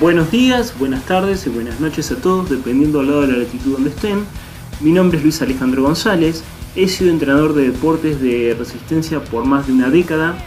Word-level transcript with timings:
Buenos 0.00 0.30
días, 0.30 0.78
buenas 0.78 1.04
tardes 1.04 1.46
y 1.46 1.50
buenas 1.50 1.78
noches 1.80 2.10
a 2.10 2.16
todos, 2.16 2.48
dependiendo 2.48 3.00
del 3.00 3.08
lado 3.08 3.20
de 3.22 3.32
la 3.32 3.38
latitud 3.38 3.72
donde 3.72 3.90
estén. 3.90 4.24
Mi 4.80 4.92
nombre 4.92 5.18
es 5.18 5.24
Luis 5.24 5.42
Alejandro 5.42 5.82
González, 5.82 6.42
he 6.74 6.88
sido 6.88 7.10
entrenador 7.10 7.52
de 7.52 7.70
deportes 7.70 8.18
de 8.22 8.56
resistencia 8.58 9.22
por 9.22 9.44
más 9.44 9.66
de 9.66 9.74
una 9.74 9.90
década 9.90 10.38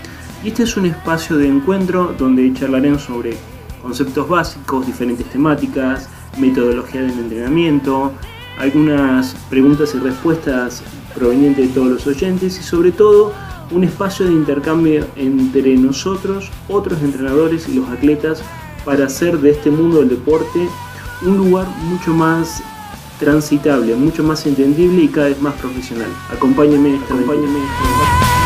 y 0.44 0.48
este 0.48 0.64
es 0.64 0.76
un 0.76 0.88
espacio 0.88 1.38
de 1.38 1.48
encuentro 1.48 2.16
donde 2.18 2.52
charlaremos 2.54 3.04
sobre 3.04 3.38
conceptos 3.84 4.28
básicos, 4.28 4.88
diferentes 4.88 5.30
temáticas, 5.30 6.10
metodología 6.38 7.02
del 7.02 7.12
entrenamiento, 7.12 8.12
algunas 8.58 9.36
preguntas 9.50 9.94
y 9.96 10.00
respuestas 10.00 10.84
provenientes 11.16 11.68
de 11.68 11.74
todos 11.74 11.88
los 11.88 12.08
oyentes 12.08 12.60
y 12.60 12.64
sobre 12.64 12.92
todo 12.92 13.34
un 13.72 13.84
espacio 13.84 14.26
de 14.26 14.34
intercambio 14.34 15.06
entre 15.16 15.76
nosotros, 15.76 16.50
otros 16.68 17.02
entrenadores 17.02 17.68
y 17.70 17.76
los 17.76 17.90
atletas 17.90 18.42
para 18.86 19.06
hacer 19.06 19.38
de 19.40 19.52
este 19.52 19.72
mundo 19.72 20.00
del 20.00 20.10
deporte 20.10 20.68
un 21.24 21.38
lugar 21.38 21.68
mucho 21.86 22.14
más 22.14 22.62
transitable, 23.20 23.96
mucho 23.96 24.24
más 24.24 24.46
entendible 24.46 25.04
y 25.04 25.08
cada 25.08 25.28
vez 25.28 25.42
más 25.42 25.54
profesional. 25.56 26.10
Acompáñenme 26.32 26.90
en 26.90 28.41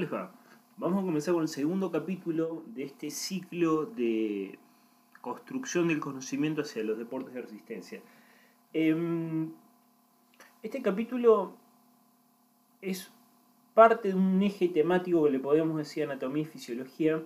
les 0.00 0.12
va? 0.12 0.32
Vamos 0.78 1.02
a 1.02 1.04
comenzar 1.04 1.34
con 1.34 1.42
el 1.42 1.48
segundo 1.48 1.90
capítulo 1.90 2.64
de 2.66 2.84
este 2.84 3.10
ciclo 3.10 3.84
de 3.84 4.58
construcción 5.20 5.88
del 5.88 6.00
conocimiento 6.00 6.62
hacia 6.62 6.82
los 6.82 6.96
deportes 6.96 7.34
de 7.34 7.42
resistencia. 7.42 8.00
Em, 8.72 9.52
Este 10.62 10.82
capítulo 10.82 11.54
es 12.82 13.10
parte 13.74 14.08
de 14.08 14.14
un 14.14 14.42
eje 14.42 14.68
temático 14.68 15.24
que 15.24 15.30
le 15.30 15.38
podemos 15.38 15.76
decir 15.78 16.04
anatomía 16.04 16.42
y 16.42 16.46
fisiología 16.46 17.22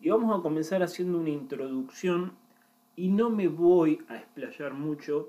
y 0.00 0.08
vamos 0.08 0.38
a 0.38 0.42
comenzar 0.42 0.82
haciendo 0.82 1.18
una 1.18 1.30
introducción 1.30 2.32
y 2.96 3.08
no 3.08 3.28
me 3.30 3.48
voy 3.48 4.00
a 4.08 4.16
explayar 4.16 4.72
mucho 4.72 5.28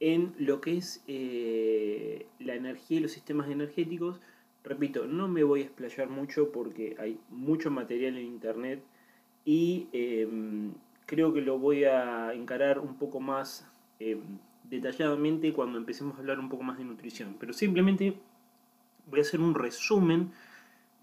en 0.00 0.34
lo 0.38 0.60
que 0.60 0.78
es 0.78 1.04
eh, 1.06 2.26
la 2.38 2.54
energía 2.54 2.98
y 2.98 3.00
los 3.00 3.12
sistemas 3.12 3.50
energéticos. 3.50 4.20
Repito, 4.64 5.06
no 5.06 5.28
me 5.28 5.44
voy 5.44 5.60
a 5.60 5.64
explayar 5.64 6.08
mucho 6.08 6.50
porque 6.50 6.96
hay 6.98 7.20
mucho 7.28 7.70
material 7.70 8.16
en 8.16 8.24
internet 8.24 8.82
y 9.44 9.88
em, 9.92 10.72
creo 11.04 11.34
que 11.34 11.42
lo 11.42 11.58
voy 11.58 11.84
a 11.84 12.32
encarar 12.32 12.78
un 12.78 12.96
poco 12.96 13.20
más 13.20 13.68
em, 13.98 14.38
detalladamente 14.64 15.52
cuando 15.52 15.76
empecemos 15.76 16.16
a 16.16 16.20
hablar 16.20 16.40
un 16.40 16.48
poco 16.48 16.62
más 16.62 16.78
de 16.78 16.84
nutrición. 16.84 17.36
Pero 17.38 17.52
simplemente 17.52 18.16
voy 19.06 19.18
a 19.18 19.22
hacer 19.22 19.40
un 19.40 19.54
resumen 19.54 20.32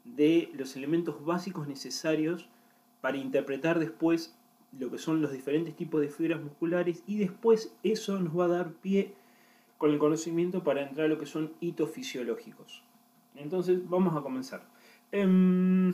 de 0.06 0.50
los 0.56 0.76
elementos 0.76 1.24
básicos 1.24 1.68
necesarios 1.68 2.50
para 3.00 3.18
interpretar 3.18 3.78
después 3.78 4.36
lo 4.80 4.90
que 4.90 4.98
son 4.98 5.22
los 5.22 5.32
diferentes 5.32 5.76
tipos 5.76 6.02
de 6.02 6.10
fibras 6.10 6.42
musculares 6.42 7.04
y 7.06 7.20
después 7.20 7.76
eso 7.84 8.20
nos 8.20 8.38
va 8.38 8.46
a 8.46 8.48
dar 8.58 8.72
pie 8.74 9.14
con 9.78 9.92
el 9.92 10.00
conocimiento 10.00 10.64
para 10.64 10.82
entrar 10.82 11.06
a 11.06 11.10
lo 11.10 11.20
que 11.20 11.28
son 11.28 11.54
hitos 11.60 11.92
fisiológicos. 11.92 12.84
Entonces 13.36 13.88
vamos 13.90 14.16
a 14.16 14.22
comenzar. 14.22 14.64
Em, 15.12 15.94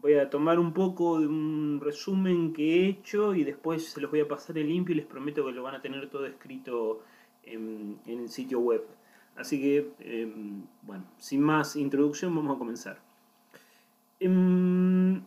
voy 0.00 0.14
a 0.14 0.28
tomar 0.30 0.58
un 0.58 0.72
poco 0.72 1.20
de 1.20 1.26
un 1.26 1.80
resumen 1.82 2.52
que 2.52 2.62
he 2.62 2.88
hecho 2.88 3.34
y 3.34 3.44
después 3.44 3.88
se 3.88 4.00
los 4.00 4.10
voy 4.10 4.20
a 4.20 4.28
pasar 4.28 4.58
en 4.58 4.68
limpio 4.68 4.94
y 4.94 4.98
les 4.98 5.06
prometo 5.06 5.44
que 5.44 5.52
lo 5.52 5.62
van 5.62 5.74
a 5.74 5.82
tener 5.82 6.08
todo 6.10 6.26
escrito 6.26 7.02
en, 7.42 7.98
el 8.06 8.28
sitio 8.28 8.60
web. 8.60 8.84
Así 9.36 9.60
que, 9.60 9.92
em, 10.00 10.62
bueno, 10.82 11.04
sin 11.18 11.40
más 11.40 11.76
introducción 11.76 12.34
vamos 12.34 12.56
a 12.56 12.58
comenzar. 12.58 13.00
Em, 14.20 15.22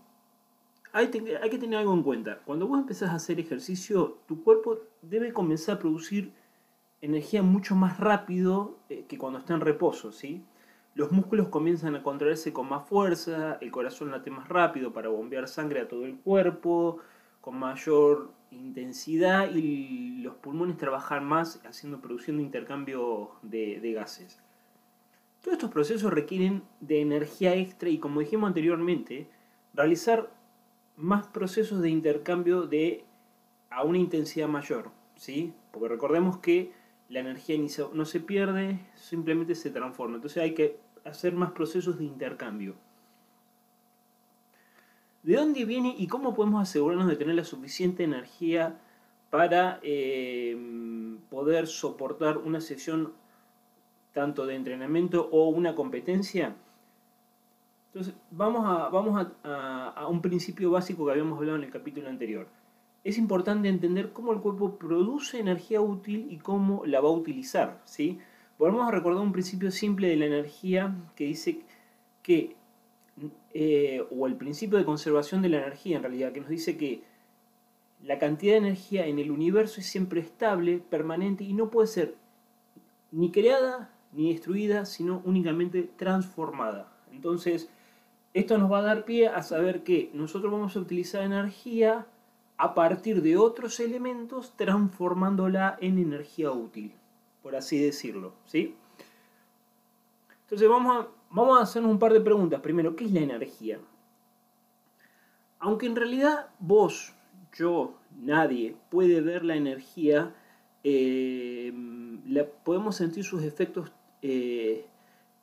hay, 0.94 1.12
hay 1.42 1.50
que 1.50 1.58
tener 1.58 1.80
algo 1.80 1.94
en 1.94 2.04
cuenta. 2.04 2.40
Cuando 2.46 2.68
vos 2.68 2.80
empezás 2.80 3.10
a 3.10 3.16
hacer 3.16 3.40
ejercicio, 3.40 4.20
tu 4.28 4.44
cuerpo 4.44 4.80
debe 5.02 5.34
comenzar 5.34 5.76
a 5.76 5.80
producir 5.80 6.32
energía 7.02 7.44
mucho 7.44 7.76
más 7.76 8.00
rápido 8.00 8.78
eh, 8.90 9.06
que 9.08 9.18
cuando 9.18 9.40
está 9.40 9.54
en 9.54 9.62
reposo, 9.62 10.12
¿sí? 10.12 10.44
Los 10.98 11.12
músculos 11.12 11.50
comienzan 11.50 11.94
a 11.94 12.02
contraerse 12.02 12.52
con 12.52 12.68
más 12.68 12.88
fuerza, 12.88 13.60
el 13.62 13.70
corazón 13.70 14.10
late 14.10 14.32
más 14.32 14.50
rápido 14.50 14.94
para 14.94 15.10
bombear 15.10 15.48
sangre 15.48 15.80
a 15.80 15.88
todo 15.88 16.06
el 16.06 16.18
cuerpo, 16.18 16.98
con 17.40 17.60
mayor 17.60 18.32
intensidad 18.50 19.54
y 19.54 20.22
los 20.24 20.34
pulmones 20.38 20.76
trabajan 20.76 21.24
más 21.24 21.62
haciendo 21.66 22.02
producción 22.02 22.38
de 22.38 22.44
intercambio 22.44 23.34
de, 23.44 23.80
de 23.80 23.94
gases. 23.94 24.42
Todos 25.42 25.54
estos 25.54 25.70
procesos 25.70 26.12
requieren 26.12 26.64
de 26.80 27.00
energía 27.02 27.54
extra 27.54 27.90
y 27.90 28.00
como 28.00 28.22
dijimos 28.22 28.48
anteriormente, 28.48 29.30
realizar 29.76 30.34
más 30.96 31.28
procesos 31.28 31.80
de 31.80 31.92
intercambio 31.92 32.64
de 32.64 33.06
a 33.70 33.84
una 33.84 34.00
intensidad 34.00 34.48
mayor, 34.48 34.90
¿sí? 35.16 35.54
Porque 35.72 35.90
recordemos 35.90 36.40
que 36.40 36.72
la 37.08 37.20
energía 37.20 37.56
no 37.94 38.06
se 38.06 38.20
pierde, 38.20 38.80
simplemente 38.96 39.54
se 39.54 39.70
transforma. 39.70 40.16
Entonces 40.16 40.42
hay 40.42 40.56
que 40.56 40.87
hacer 41.08 41.34
más 41.34 41.52
procesos 41.52 41.98
de 41.98 42.06
intercambio. 42.06 42.76
¿De 45.24 45.36
dónde 45.36 45.66
viene 45.66 45.94
y 45.98 46.08
cómo 46.08 46.34
podemos 46.34 46.62
asegurarnos 46.62 47.08
de 47.08 47.16
tener 47.16 47.36
la 47.36 47.44
suficiente 47.44 48.04
energía 48.04 48.80
para 49.30 49.80
eh, 49.84 50.56
poder 51.30 51.68
soportar 51.68 52.38
una 52.38 52.62
sesión 52.62 53.14
tanto 54.14 54.46
de 54.46 54.56
entrenamiento 54.56 55.28
o 55.32 55.50
una 55.50 55.76
competencia? 55.76 56.56
Entonces, 57.88 58.14
vamos, 58.32 58.64
a, 58.66 58.90
vamos 58.90 59.28
a 59.44 60.08
un 60.08 60.22
principio 60.22 60.72
básico 60.72 61.06
que 61.06 61.12
habíamos 61.12 61.38
hablado 61.38 61.58
en 61.58 61.64
el 61.64 61.72
capítulo 61.72 62.10
anterior. 62.10 62.48
Es 63.08 63.18
importante 63.18 63.70
entender 63.70 64.12
cómo 64.12 64.34
el 64.34 64.42
cuerpo 64.42 64.78
produce 64.78 65.40
energía 65.40 65.80
útil 65.80 66.28
y 66.30 66.40
cómo 66.40 66.86
la 66.86 67.00
va 67.00 67.08
a 67.08 67.14
utilizar. 67.14 67.80
¿sí? 67.86 68.20
Volvemos 68.58 68.88
a 68.88 68.92
recordar 68.92 69.22
un 69.22 69.32
principio 69.32 69.70
simple 69.72 70.10
de 70.10 70.16
la 70.16 70.26
energía 70.26 70.96
que 71.16 71.26
dice 71.26 71.62
que, 72.24 72.56
eh, 73.54 74.06
o 74.10 74.28
el 74.28 74.36
principio 74.36 74.78
de 74.78 74.86
conservación 74.86 75.42
de 75.42 75.50
la 75.50 75.58
energía 75.58 75.98
en 75.98 76.04
realidad, 76.04 76.32
que 76.32 76.42
nos 76.42 76.50
dice 76.50 76.78
que 76.78 77.04
la 78.04 78.20
cantidad 78.20 78.54
de 78.54 78.60
energía 78.60 79.06
en 79.06 79.20
el 79.20 79.32
universo 79.32 79.80
es 79.80 79.88
siempre 79.88 80.22
estable, 80.22 80.80
permanente 80.80 81.44
y 81.44 81.54
no 81.54 81.70
puede 81.70 81.88
ser 81.88 82.16
ni 83.12 83.32
creada 83.32 83.92
ni 84.12 84.32
destruida, 84.32 84.86
sino 84.86 85.22
únicamente 85.26 85.84
transformada. 85.84 86.92
Entonces, 87.12 87.70
esto 88.34 88.58
nos 88.58 88.72
va 88.72 88.80
a 88.80 88.84
dar 88.84 89.06
pie 89.06 89.28
a 89.28 89.42
saber 89.42 89.84
que 89.84 90.10
nosotros 90.14 90.52
vamos 90.52 90.76
a 90.76 90.80
utilizar 90.80 91.24
energía 91.24 92.08
a 92.58 92.74
partir 92.74 93.22
de 93.22 93.38
otros 93.38 93.80
elementos, 93.80 94.54
transformándola 94.56 95.78
en 95.80 96.00
energía 96.00 96.52
útil, 96.52 96.94
por 97.42 97.56
así 97.56 97.78
decirlo. 97.80 98.34
¿sí? 98.46 98.76
Entonces, 100.44 100.68
vamos 100.70 100.96
a, 100.98 101.08
vamos 101.30 101.60
a 101.60 101.64
hacernos 101.64 101.92
un 101.92 102.00
par 102.00 102.14
de 102.14 102.22
preguntas. 102.22 102.62
Primero, 102.62 102.96
¿qué 102.96 103.06
es 103.06 103.12
la 103.12 103.20
energía? 103.22 103.80
Aunque 105.60 105.88
en 105.88 105.96
realidad 105.96 106.50
vos, 106.60 107.14
yo, 107.54 107.96
nadie 108.16 108.76
puede 108.90 109.22
ver 109.22 109.44
la 109.44 109.56
energía, 109.56 110.36
eh, 110.84 111.74
la- 112.28 112.46
podemos 112.46 112.96
sentir 112.96 113.24
sus 113.24 113.44
efectos 113.44 113.92
eh, 114.22 114.86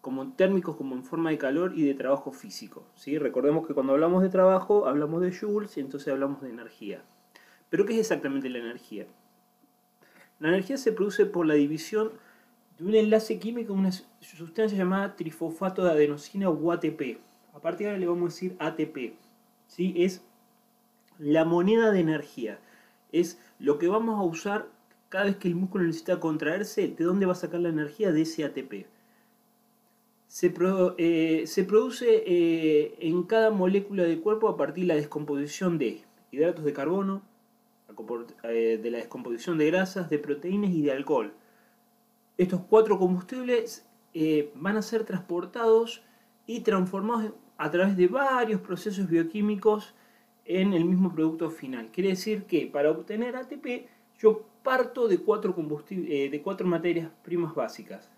como 0.00 0.32
térmicos, 0.32 0.76
como 0.76 0.94
en 0.94 1.02
forma 1.04 1.30
de 1.30 1.38
calor 1.38 1.72
y 1.76 1.82
de 1.82 1.94
trabajo 1.94 2.30
físico. 2.32 2.84
¿sí? 2.94 3.18
Recordemos 3.18 3.66
que 3.66 3.74
cuando 3.74 3.92
hablamos 3.92 4.22
de 4.22 4.28
trabajo 4.28 4.86
hablamos 4.86 5.20
de 5.22 5.36
joules 5.36 5.76
y 5.76 5.80
entonces 5.80 6.12
hablamos 6.12 6.42
de 6.42 6.50
energía. 6.50 7.02
Pero 7.70 7.84
¿qué 7.84 7.94
es 7.94 8.00
exactamente 8.00 8.48
la 8.48 8.58
energía? 8.58 9.06
La 10.38 10.48
energía 10.48 10.76
se 10.76 10.92
produce 10.92 11.26
por 11.26 11.46
la 11.46 11.54
división 11.54 12.12
de 12.78 12.84
un 12.84 12.94
enlace 12.94 13.38
químico 13.38 13.72
de 13.72 13.78
una 13.78 13.92
sustancia 14.20 14.76
llamada 14.76 15.16
trifosfato 15.16 15.84
de 15.84 15.92
adenosina 15.92 16.48
o 16.48 16.72
ATP. 16.72 17.18
A 17.54 17.60
partir 17.60 17.86
de 17.86 17.92
ahora 17.92 18.00
le 18.00 18.06
vamos 18.06 18.32
a 18.32 18.34
decir 18.34 18.56
ATP. 18.58 19.14
¿sí? 19.68 19.94
Es 19.96 20.22
la 21.18 21.44
moneda 21.44 21.92
de 21.92 22.00
energía. 22.00 22.58
Es 23.12 23.38
lo 23.58 23.78
que 23.78 23.88
vamos 23.88 24.18
a 24.18 24.22
usar 24.22 24.66
cada 25.08 25.26
vez 25.26 25.36
que 25.36 25.48
el 25.48 25.54
músculo 25.54 25.84
necesita 25.84 26.18
contraerse. 26.18 26.88
¿De 26.88 27.04
dónde 27.04 27.26
va 27.26 27.32
a 27.32 27.36
sacar 27.36 27.60
la 27.60 27.68
energía? 27.68 28.10
De 28.10 28.22
ese 28.22 28.44
ATP. 28.44 28.86
Eh, 30.98 31.44
se 31.46 31.64
produce 31.64 32.24
eh, 32.26 32.96
en 32.98 33.22
cada 33.22 33.50
molécula 33.50 34.02
del 34.02 34.20
cuerpo 34.20 34.48
a 34.48 34.56
partir 34.56 34.84
de 34.84 34.88
la 34.88 34.94
descomposición 34.96 35.78
de 35.78 36.02
hidratos 36.32 36.64
de 36.64 36.72
carbono, 36.72 37.22
de 37.96 38.90
la 38.90 38.98
descomposición 38.98 39.58
de 39.58 39.66
grasas, 39.66 40.10
de 40.10 40.18
proteínas 40.18 40.70
y 40.70 40.82
de 40.82 40.92
alcohol. 40.92 41.32
Estos 42.36 42.60
cuatro 42.68 42.98
combustibles 42.98 43.86
eh, 44.12 44.50
van 44.54 44.76
a 44.76 44.82
ser 44.82 45.04
transportados 45.04 46.02
y 46.46 46.60
transformados 46.60 47.32
a 47.56 47.70
través 47.70 47.96
de 47.96 48.08
varios 48.08 48.60
procesos 48.60 49.08
bioquímicos 49.08 49.94
en 50.44 50.72
el 50.72 50.84
mismo 50.84 51.12
producto 51.14 51.50
final. 51.50 51.90
Quiere 51.92 52.10
decir 52.10 52.44
que 52.44 52.66
para 52.66 52.90
obtener 52.90 53.36
ATP 53.36 53.88
yo 54.18 54.44
parto 54.62 55.08
de 55.08 55.18
cuatro, 55.18 55.54
combusti- 55.54 56.06
eh, 56.08 56.28
de 56.30 56.42
cuatro 56.42 56.66
materias 56.66 57.10
primas 57.22 57.54
básicas. 57.54 58.10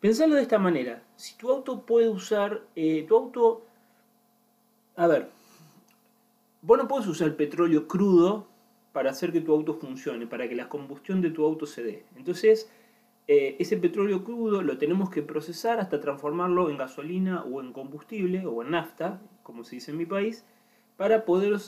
Pensarlo 0.00 0.34
de 0.34 0.42
esta 0.42 0.58
manera, 0.58 1.02
si 1.16 1.36
tu 1.36 1.50
auto 1.50 1.86
puede 1.86 2.08
usar, 2.08 2.62
eh, 2.76 3.04
tu 3.08 3.16
auto, 3.16 3.64
a 4.96 5.06
ver, 5.06 5.30
vos 6.62 6.78
no 6.78 6.86
puedes 6.88 7.06
usar 7.06 7.34
petróleo 7.36 7.86
crudo 7.88 8.46
para 8.94 9.10
hacer 9.10 9.32
que 9.32 9.40
tu 9.40 9.52
auto 9.52 9.74
funcione, 9.74 10.24
para 10.28 10.48
que 10.48 10.54
la 10.54 10.68
combustión 10.68 11.20
de 11.20 11.30
tu 11.30 11.44
auto 11.44 11.66
se 11.66 11.82
dé. 11.82 12.04
Entonces, 12.14 12.70
eh, 13.26 13.56
ese 13.58 13.76
petróleo 13.76 14.22
crudo 14.22 14.62
lo 14.62 14.78
tenemos 14.78 15.10
que 15.10 15.20
procesar 15.20 15.80
hasta 15.80 16.00
transformarlo 16.00 16.70
en 16.70 16.78
gasolina 16.78 17.42
o 17.42 17.60
en 17.60 17.72
combustible 17.72 18.46
o 18.46 18.62
en 18.62 18.70
nafta, 18.70 19.20
como 19.42 19.64
se 19.64 19.74
dice 19.76 19.90
en 19.90 19.96
mi 19.96 20.06
país, 20.06 20.44
para 20.96 21.24
poder 21.24 21.58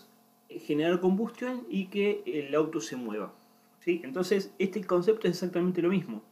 eh, 0.49 0.61
generar 0.61 1.01
combustión 1.01 1.67
y 1.69 1.87
que 1.87 2.23
el 2.27 2.55
auto 2.55 2.81
se 2.81 2.95
mueva. 2.95 3.35
¿sí? 3.81 4.03
Entonces, 4.05 4.55
este 4.61 4.85
concepto 4.85 5.27
es 5.27 5.35
exactamente 5.35 5.83
lo 5.83 5.89
mismo. 5.89 6.23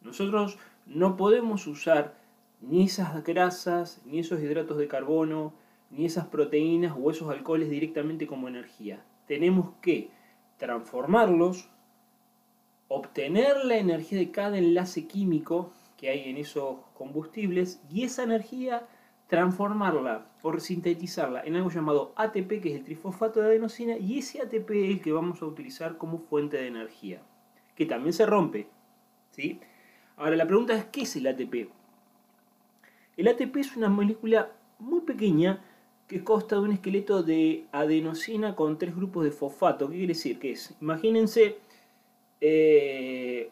Nosotros 0.00 0.58
no 0.86 1.18
podemos 1.18 1.66
usar 1.66 2.18
ni 2.62 2.84
esas 2.84 3.22
grasas, 3.24 4.00
ni 4.06 4.20
esos 4.20 4.40
hidratos 4.40 4.78
de 4.78 4.88
carbono, 4.88 5.52
ni 5.90 6.06
esas 6.06 6.28
proteínas 6.28 6.96
o 6.98 7.10
esos 7.10 7.28
alcoholes 7.28 7.68
directamente 7.68 8.26
como 8.26 8.48
energía. 8.48 9.04
Tenemos 9.26 9.74
que 9.82 10.18
transformarlos, 10.60 11.70
obtener 12.88 13.64
la 13.64 13.78
energía 13.78 14.18
de 14.18 14.30
cada 14.30 14.58
enlace 14.58 15.06
químico 15.06 15.72
que 15.96 16.10
hay 16.10 16.28
en 16.28 16.36
esos 16.36 16.76
combustibles 16.94 17.82
y 17.90 18.04
esa 18.04 18.24
energía 18.24 18.86
transformarla 19.26 20.26
o 20.42 20.58
sintetizarla 20.58 21.42
en 21.44 21.56
algo 21.56 21.70
llamado 21.70 22.12
ATP, 22.14 22.60
que 22.60 22.70
es 22.70 22.76
el 22.76 22.84
trifosfato 22.84 23.40
de 23.40 23.46
adenosina, 23.46 23.96
y 23.96 24.18
ese 24.18 24.42
ATP 24.42 24.70
es 24.70 24.90
el 24.90 25.00
que 25.00 25.12
vamos 25.12 25.40
a 25.40 25.46
utilizar 25.46 25.96
como 25.96 26.18
fuente 26.18 26.58
de 26.58 26.66
energía, 26.66 27.22
que 27.74 27.86
también 27.86 28.12
se 28.12 28.26
rompe. 28.26 28.68
¿sí? 29.30 29.60
Ahora 30.16 30.36
la 30.36 30.46
pregunta 30.46 30.74
es, 30.74 30.84
¿qué 30.86 31.02
es 31.02 31.16
el 31.16 31.26
ATP? 31.26 31.70
El 33.16 33.28
ATP 33.28 33.56
es 33.56 33.76
una 33.76 33.88
molécula 33.88 34.52
muy 34.78 35.00
pequeña 35.02 35.64
que 36.10 36.24
consta 36.24 36.56
de 36.56 36.62
un 36.62 36.72
esqueleto 36.72 37.22
de 37.22 37.66
adenosina 37.70 38.56
con 38.56 38.78
tres 38.78 38.96
grupos 38.96 39.22
de 39.22 39.30
fosfato. 39.30 39.88
¿Qué 39.88 39.92
quiere 39.98 40.08
decir? 40.08 40.40
Que 40.40 40.50
es, 40.50 40.74
imagínense 40.80 41.58
eh, 42.40 43.48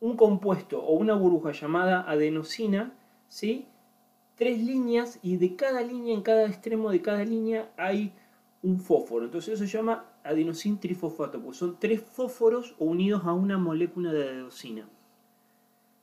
un 0.00 0.16
compuesto 0.16 0.82
o 0.82 0.94
una 0.94 1.12
burbuja 1.12 1.52
llamada 1.52 2.10
adenosina, 2.10 2.94
¿sí? 3.28 3.66
tres 4.36 4.58
líneas 4.64 5.18
y 5.22 5.36
de 5.36 5.54
cada 5.56 5.82
línea, 5.82 6.14
en 6.14 6.22
cada 6.22 6.46
extremo 6.46 6.90
de 6.90 7.02
cada 7.02 7.22
línea 7.22 7.70
hay 7.76 8.14
un 8.62 8.80
fósforo. 8.80 9.26
Entonces 9.26 9.52
eso 9.52 9.66
se 9.66 9.76
llama 9.76 10.06
adenosin 10.22 10.80
trifosfato, 10.80 11.38
porque 11.38 11.58
son 11.58 11.76
tres 11.78 12.00
fósforos 12.00 12.76
unidos 12.78 13.26
a 13.26 13.34
una 13.34 13.58
molécula 13.58 14.10
de 14.10 14.22
adenosina. 14.22 14.88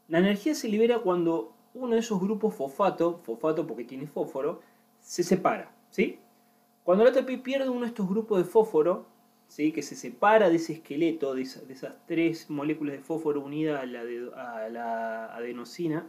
La 0.09 0.19
energía 0.19 0.53
se 0.53 0.69
libera 0.69 0.99
cuando 0.99 1.55
uno 1.73 1.95
de 1.95 2.01
esos 2.01 2.21
grupos 2.21 2.53
fosfato, 2.53 3.19
fosfato 3.23 3.65
porque 3.65 3.83
tiene 3.83 4.05
fósforo, 4.05 4.59
se 5.01 5.23
separa. 5.23 5.71
¿sí? 5.89 6.19
Cuando 6.83 7.03
el 7.07 7.09
ATP 7.15 7.37
pierde 7.43 7.69
uno 7.69 7.81
de 7.81 7.87
estos 7.87 8.07
grupos 8.07 8.37
de 8.39 8.45
fósforo, 8.45 9.07
¿sí? 9.47 9.71
que 9.71 9.81
se 9.81 9.95
separa 9.95 10.49
de 10.49 10.55
ese 10.57 10.73
esqueleto, 10.73 11.33
de, 11.35 11.43
esa- 11.43 11.61
de 11.61 11.73
esas 11.73 11.93
tres 12.07 12.49
moléculas 12.49 12.93
de 12.95 13.01
fósforo 13.01 13.41
unidas 13.41 13.81
a 13.81 13.85
la, 13.85 14.03
de- 14.05 14.31
a 14.35 14.69
la 14.69 15.35
adenosina, 15.35 16.05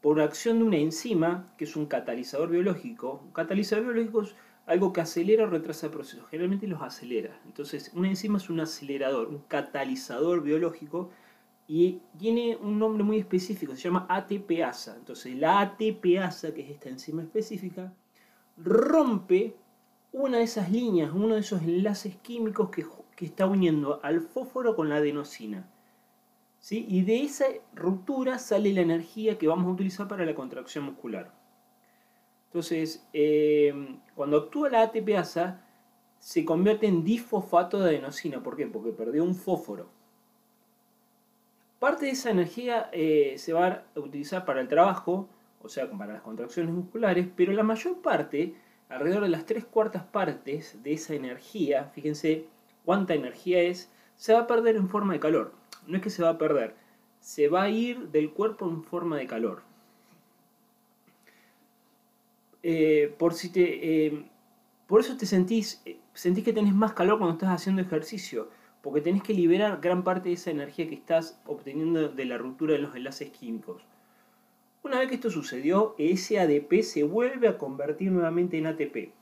por 0.00 0.20
acción 0.20 0.58
de 0.58 0.64
una 0.64 0.76
enzima, 0.78 1.52
que 1.56 1.64
es 1.64 1.76
un 1.76 1.86
catalizador 1.86 2.50
biológico. 2.50 3.20
Un 3.24 3.32
catalizador 3.32 3.84
biológico 3.84 4.22
es 4.22 4.34
algo 4.66 4.92
que 4.92 5.00
acelera 5.00 5.44
o 5.44 5.46
retrasa 5.46 5.90
procesos, 5.90 6.28
generalmente 6.28 6.66
los 6.66 6.82
acelera. 6.82 7.38
Entonces, 7.46 7.90
una 7.94 8.08
enzima 8.08 8.38
es 8.38 8.50
un 8.50 8.60
acelerador, 8.60 9.28
un 9.28 9.38
catalizador 9.48 10.42
biológico 10.42 11.10
y 11.74 12.02
tiene 12.18 12.54
un 12.56 12.78
nombre 12.78 13.02
muy 13.02 13.16
específico, 13.16 13.74
se 13.74 13.84
llama 13.84 14.04
ATPasa. 14.06 14.94
Entonces, 14.94 15.34
la 15.38 15.58
ATPasa, 15.60 16.52
que 16.52 16.60
es 16.60 16.70
esta 16.70 16.90
enzima 16.90 17.22
específica, 17.22 17.94
rompe 18.58 19.56
una 20.12 20.36
de 20.36 20.44
esas 20.44 20.70
líneas, 20.70 21.12
uno 21.14 21.34
de 21.34 21.40
esos 21.40 21.62
enlaces 21.62 22.14
químicos 22.16 22.68
que, 22.68 22.84
que 23.16 23.24
está 23.24 23.46
uniendo 23.46 24.00
al 24.02 24.20
fósforo 24.20 24.76
con 24.76 24.90
la 24.90 24.96
adenosina. 24.96 25.66
¿sí? 26.58 26.84
Y 26.90 27.04
de 27.04 27.22
esa 27.22 27.46
ruptura 27.74 28.38
sale 28.38 28.70
la 28.74 28.82
energía 28.82 29.38
que 29.38 29.48
vamos 29.48 29.64
a 29.64 29.70
utilizar 29.70 30.06
para 30.08 30.26
la 30.26 30.34
contracción 30.34 30.84
muscular. 30.84 31.32
Entonces, 32.48 33.08
eh, 33.14 33.96
cuando 34.14 34.36
actúa 34.36 34.68
la 34.68 34.82
ATPasa, 34.82 35.64
se 36.18 36.44
convierte 36.44 36.86
en 36.86 37.02
difosfato 37.02 37.80
de 37.80 37.88
adenosina. 37.88 38.42
¿Por 38.42 38.56
qué? 38.56 38.66
Porque 38.66 38.92
perdió 38.92 39.24
un 39.24 39.34
fósforo. 39.34 40.01
Parte 41.82 42.04
de 42.04 42.12
esa 42.12 42.30
energía 42.30 42.88
eh, 42.92 43.34
se 43.38 43.52
va 43.52 43.66
a 43.66 43.98
utilizar 43.98 44.44
para 44.44 44.60
el 44.60 44.68
trabajo, 44.68 45.28
o 45.60 45.68
sea, 45.68 45.90
para 45.90 46.12
las 46.12 46.22
contracciones 46.22 46.72
musculares, 46.72 47.26
pero 47.34 47.52
la 47.52 47.64
mayor 47.64 48.00
parte, 48.00 48.54
alrededor 48.88 49.24
de 49.24 49.30
las 49.30 49.46
tres 49.46 49.64
cuartas 49.64 50.04
partes 50.04 50.80
de 50.84 50.92
esa 50.92 51.14
energía, 51.14 51.90
fíjense 51.92 52.46
cuánta 52.84 53.14
energía 53.14 53.62
es, 53.62 53.90
se 54.14 54.32
va 54.32 54.42
a 54.42 54.46
perder 54.46 54.76
en 54.76 54.88
forma 54.88 55.14
de 55.14 55.18
calor. 55.18 55.54
No 55.88 55.96
es 55.96 56.04
que 56.04 56.10
se 56.10 56.22
va 56.22 56.28
a 56.28 56.38
perder, 56.38 56.76
se 57.18 57.48
va 57.48 57.62
a 57.64 57.68
ir 57.68 58.10
del 58.10 58.30
cuerpo 58.30 58.68
en 58.68 58.84
forma 58.84 59.16
de 59.16 59.26
calor. 59.26 59.64
Eh, 62.62 63.12
por, 63.18 63.34
si 63.34 63.50
te, 63.50 64.06
eh, 64.06 64.30
por 64.86 65.00
eso 65.00 65.16
te 65.16 65.26
sentís, 65.26 65.82
sentís 66.14 66.44
que 66.44 66.52
tenés 66.52 66.74
más 66.74 66.92
calor 66.92 67.18
cuando 67.18 67.34
estás 67.34 67.50
haciendo 67.50 67.82
ejercicio, 67.82 68.50
porque 68.82 69.00
tenés 69.00 69.22
que 69.22 69.32
liberar 69.34 69.80
gran 69.80 70.04
parte 70.04 70.28
de 70.28 70.34
esa 70.34 70.50
energía 70.50 70.88
que 70.88 70.94
estás 70.96 71.40
obteniendo 71.46 72.08
de 72.08 72.24
la 72.24 72.36
ruptura 72.36 72.74
de 72.74 72.80
los 72.80 72.94
enlaces 72.94 73.30
químicos. 73.30 73.82
Una 74.82 74.98
vez 74.98 75.08
que 75.08 75.14
esto 75.14 75.30
sucedió, 75.30 75.94
ese 75.98 76.40
ADP 76.40 76.82
se 76.82 77.04
vuelve 77.04 77.46
a 77.48 77.56
convertir 77.56 78.10
nuevamente 78.10 78.58
en 78.58 78.66
ATP. 78.66 79.12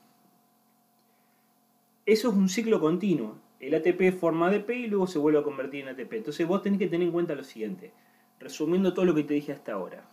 Eso 2.07 2.31
es 2.31 2.35
un 2.35 2.49
ciclo 2.49 2.81
continuo. 2.81 3.39
El 3.61 3.75
ATP 3.75 4.19
forma 4.19 4.47
ADP 4.49 4.71
y 4.71 4.87
luego 4.87 5.07
se 5.07 5.19
vuelve 5.19 5.39
a 5.39 5.43
convertir 5.43 5.83
en 5.87 5.89
ATP. 5.89 6.15
Entonces 6.15 6.47
vos 6.47 6.63
tenés 6.63 6.79
que 6.79 6.89
tener 6.89 7.07
en 7.07 7.13
cuenta 7.13 7.35
lo 7.35 7.45
siguiente, 7.45 7.93
resumiendo 8.39 8.95
todo 8.95 9.05
lo 9.05 9.15
que 9.15 9.25
te 9.25 9.35
dije 9.35 9.53
hasta 9.53 9.75
ahora. 9.75 10.09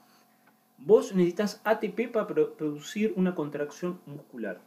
Vos 0.78 1.16
necesitas 1.16 1.62
ATP 1.64 2.12
para 2.12 2.28
pro- 2.28 2.54
producir 2.54 3.14
una 3.16 3.34
contracción 3.34 4.02
muscular. 4.06 4.60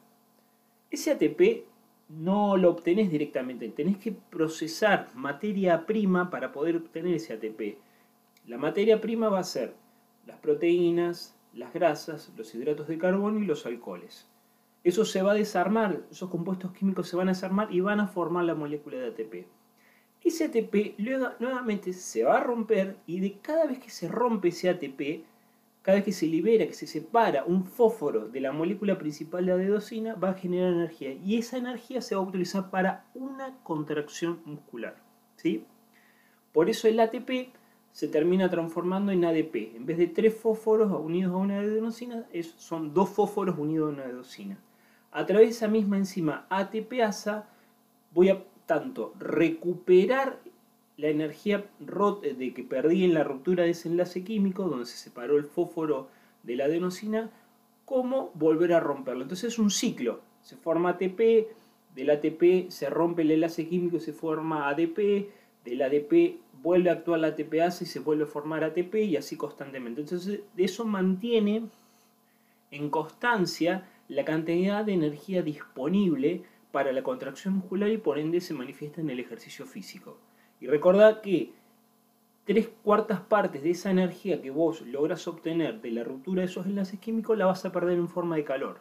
Ese 0.91 1.11
ATP 1.13 1.67
no 2.11 2.57
lo 2.57 2.71
obtenés 2.71 3.11
directamente, 3.11 3.69
tenés 3.69 3.97
que 3.99 4.13
procesar 4.13 5.09
materia 5.15 5.87
prima 5.87 6.29
para 6.29 6.53
poder 6.53 6.77
obtener 6.77 7.15
ese 7.15 7.35
ATP. 7.35 7.79
La 8.47 8.59
materia 8.59 9.01
prima 9.01 9.29
va 9.29 9.39
a 9.39 9.45
ser 9.45 9.75
las 10.27 10.39
proteínas, 10.39 11.37
las 11.55 11.73
grasas, 11.73 12.33
los 12.37 12.55
hidratos 12.55 12.89
de 12.89 12.99
carbono 12.99 13.39
y 13.39 13.47
los 13.47 13.65
alcoholes. 13.65 14.27
Eso 14.83 15.05
se 15.05 15.23
va 15.23 15.33
a 15.33 15.35
desarmar, 15.35 16.01
esos 16.11 16.31
compuestos 16.31 16.73
químicos 16.73 17.09
se 17.09 17.17
van 17.17 17.29
a 17.29 17.33
desarmar 17.33 17.73
y 17.73 17.81
van 17.81 18.01
a 18.01 18.09
formar 18.09 18.45
la 18.45 18.55
molécula 18.55 18.99
de 18.99 19.09
ATP. 19.09 19.47
Ese 20.23 20.45
ATP 20.47 20.99
luego, 20.99 21.29
nuevamente 21.39 21.93
se 21.93 22.25
va 22.25 22.39
a 22.39 22.45
romper 22.45 22.97
y 23.07 23.21
de 23.21 23.39
cada 23.41 23.67
vez 23.67 23.79
que 23.79 23.91
se 23.91 24.09
rompe 24.09 24.49
ese 24.49 24.69
ATP, 24.69 25.25
cada 25.83 25.97
vez 25.97 26.05
que 26.05 26.13
se 26.13 26.27
libera, 26.27 26.67
que 26.67 26.75
se 26.75 26.87
separa 26.87 27.45
un 27.45 27.65
fósforo 27.65 28.29
de 28.29 28.41
la 28.41 28.53
molécula 28.53 28.99
principal 28.99 29.47
de 29.47 29.53
adenosina, 29.53 30.15
va 30.15 30.31
a 30.31 30.35
generar 30.35 30.73
energía. 30.73 31.13
Y 31.13 31.39
esa 31.39 31.57
energía 31.57 32.03
se 32.03 32.15
va 32.15 32.21
a 32.21 32.25
utilizar 32.25 32.71
para 32.71 33.07
una 33.15 33.57
contracción 33.63 34.41
muscular. 34.45 34.97
¿sí? 35.37 35.65
Por 36.53 36.69
eso 36.69 36.87
el 36.87 37.01
ATP 37.01 37.55
se 37.93 38.09
termina 38.09 38.51
transformando 38.51 39.11
en 39.11 39.25
ADP. 39.25 39.77
En 39.77 39.87
vez 39.87 39.99
de 39.99 40.07
tres 40.07 40.35
fósforos 40.35 40.93
unidos 40.93 41.33
a 41.33 41.39
una 41.39 41.59
adenosina, 41.59 42.27
son 42.57 42.93
dos 42.93 43.09
fósforos 43.09 43.59
unidos 43.59 43.89
a 43.89 43.93
una 43.95 44.03
adenosina. 44.05 44.59
A 45.13 45.27
través 45.27 45.49
de 45.49 45.53
esa 45.53 45.69
misma 45.69 45.97
enzima 45.97 46.47
ATPasa, 46.51 47.49
voy 48.13 48.29
a 48.29 48.45
tanto 48.67 49.15
recuperar 49.19 50.41
la 51.01 51.09
energía 51.09 51.65
de 51.79 52.53
que 52.53 52.63
perdí 52.63 53.05
en 53.05 53.15
la 53.15 53.25
ruptura 53.25 53.65
de 53.65 53.71
ese 53.71 53.89
enlace 53.89 54.23
químico, 54.23 54.69
donde 54.69 54.85
se 54.85 54.99
separó 54.99 55.39
el 55.39 55.45
fósforo 55.45 56.09
de 56.43 56.57
la 56.57 56.67
adenosina, 56.67 57.31
como 57.87 58.31
volver 58.35 58.75
a 58.75 58.81
romperlo. 58.81 59.23
Entonces 59.23 59.55
es 59.55 59.59
un 59.59 59.71
ciclo. 59.71 60.21
Se 60.43 60.57
forma 60.57 60.91
ATP, 60.91 61.49
del 61.95 62.11
ATP 62.11 62.71
se 62.71 62.91
rompe 62.91 63.23
el 63.23 63.31
enlace 63.31 63.67
químico 63.67 63.97
y 63.97 64.01
se 64.01 64.13
forma 64.13 64.69
ADP, 64.69 65.29
del 65.65 65.83
ADP 65.83 66.39
vuelve 66.63 66.91
a 66.91 66.95
actuar 66.95 67.21
la 67.21 67.29
ATPasa 67.29 67.85
y 67.85 67.87
se 67.87 68.01
vuelve 68.01 68.25
a 68.25 68.27
formar 68.27 68.63
ATP 68.63 68.95
y 68.97 69.17
así 69.17 69.37
constantemente. 69.37 70.03
Entonces 70.03 70.41
eso 70.57 70.85
mantiene 70.85 71.63
en 72.71 72.91
constancia 72.91 73.89
la 74.09 74.25
cantidad 74.25 74.85
de 74.85 74.93
energía 74.93 75.43
disponible 75.43 76.43
para 76.73 76.93
la 76.93 77.03
contracción 77.03 77.55
muscular 77.55 77.91
y 77.91 77.99
por 77.99 78.19
ende 78.19 78.41
se 78.41 78.55
manifiesta 78.55 79.01
en 79.01 79.11
el 79.11 79.21
ejercicio 79.21 79.65
físico. 79.65 80.19
Y 80.61 80.67
recordad 80.67 81.21
que 81.21 81.53
tres 82.45 82.69
cuartas 82.83 83.21
partes 83.21 83.63
de 83.63 83.71
esa 83.71 83.91
energía 83.91 84.43
que 84.43 84.51
vos 84.51 84.83
logras 84.83 85.27
obtener 85.27 85.81
de 85.81 85.91
la 85.91 86.05
ruptura 86.05 86.43
de 86.43 86.47
esos 86.47 86.67
enlaces 86.67 87.01
químicos 87.01 87.39
la 87.39 87.47
vas 87.47 87.65
a 87.65 87.73
perder 87.73 87.99
en 87.99 88.09
forma 88.09 88.37
de 88.37 88.45
calor. 88.45 88.81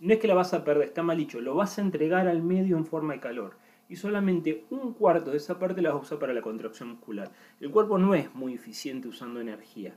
No 0.00 0.12
es 0.12 0.18
que 0.18 0.28
la 0.28 0.34
vas 0.34 0.52
a 0.54 0.64
perder, 0.64 0.88
está 0.88 1.02
mal 1.02 1.16
dicho, 1.16 1.40
lo 1.40 1.54
vas 1.54 1.78
a 1.78 1.82
entregar 1.82 2.26
al 2.26 2.42
medio 2.42 2.76
en 2.76 2.84
forma 2.84 3.14
de 3.14 3.20
calor. 3.20 3.56
Y 3.88 3.96
solamente 3.96 4.66
un 4.70 4.92
cuarto 4.92 5.30
de 5.30 5.38
esa 5.38 5.58
parte 5.58 5.80
la 5.80 5.90
vas 5.90 6.00
a 6.00 6.02
usar 6.02 6.18
para 6.18 6.34
la 6.34 6.42
contracción 6.42 6.90
muscular. 6.90 7.30
El 7.60 7.70
cuerpo 7.70 7.96
no 7.96 8.14
es 8.14 8.34
muy 8.34 8.54
eficiente 8.54 9.08
usando 9.08 9.40
energía. 9.40 9.94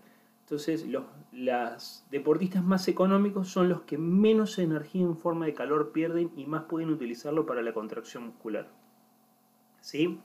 Entonces, 0.52 0.86
los 1.32 2.04
deportistas 2.12 2.64
más 2.64 2.88
económicos 2.88 3.48
son 3.48 3.70
los 3.70 3.82
que 3.82 3.98
menos 3.98 4.60
energía 4.60 5.04
en 5.04 5.18
forma 5.18 5.46
de 5.46 5.54
calor 5.54 5.92
pierden 5.92 6.32
y 6.36 6.46
más 6.46 6.64
pueden 6.64 6.90
utilizarlo 6.90 7.46
para 7.46 7.62
la 7.62 7.74
contracción 7.74 8.26
muscular. 8.26 8.68
¿Sí? 9.80 10.20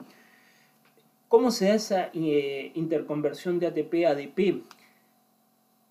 ¿Cómo 1.28 1.50
se 1.50 1.66
da 1.66 1.75
esa 1.75 2.11
eh, 2.14 2.71
interconversión 2.75 3.59
de 3.59 3.66
ATP 3.66 4.06
a 4.06 4.11
ADP? 4.11 4.62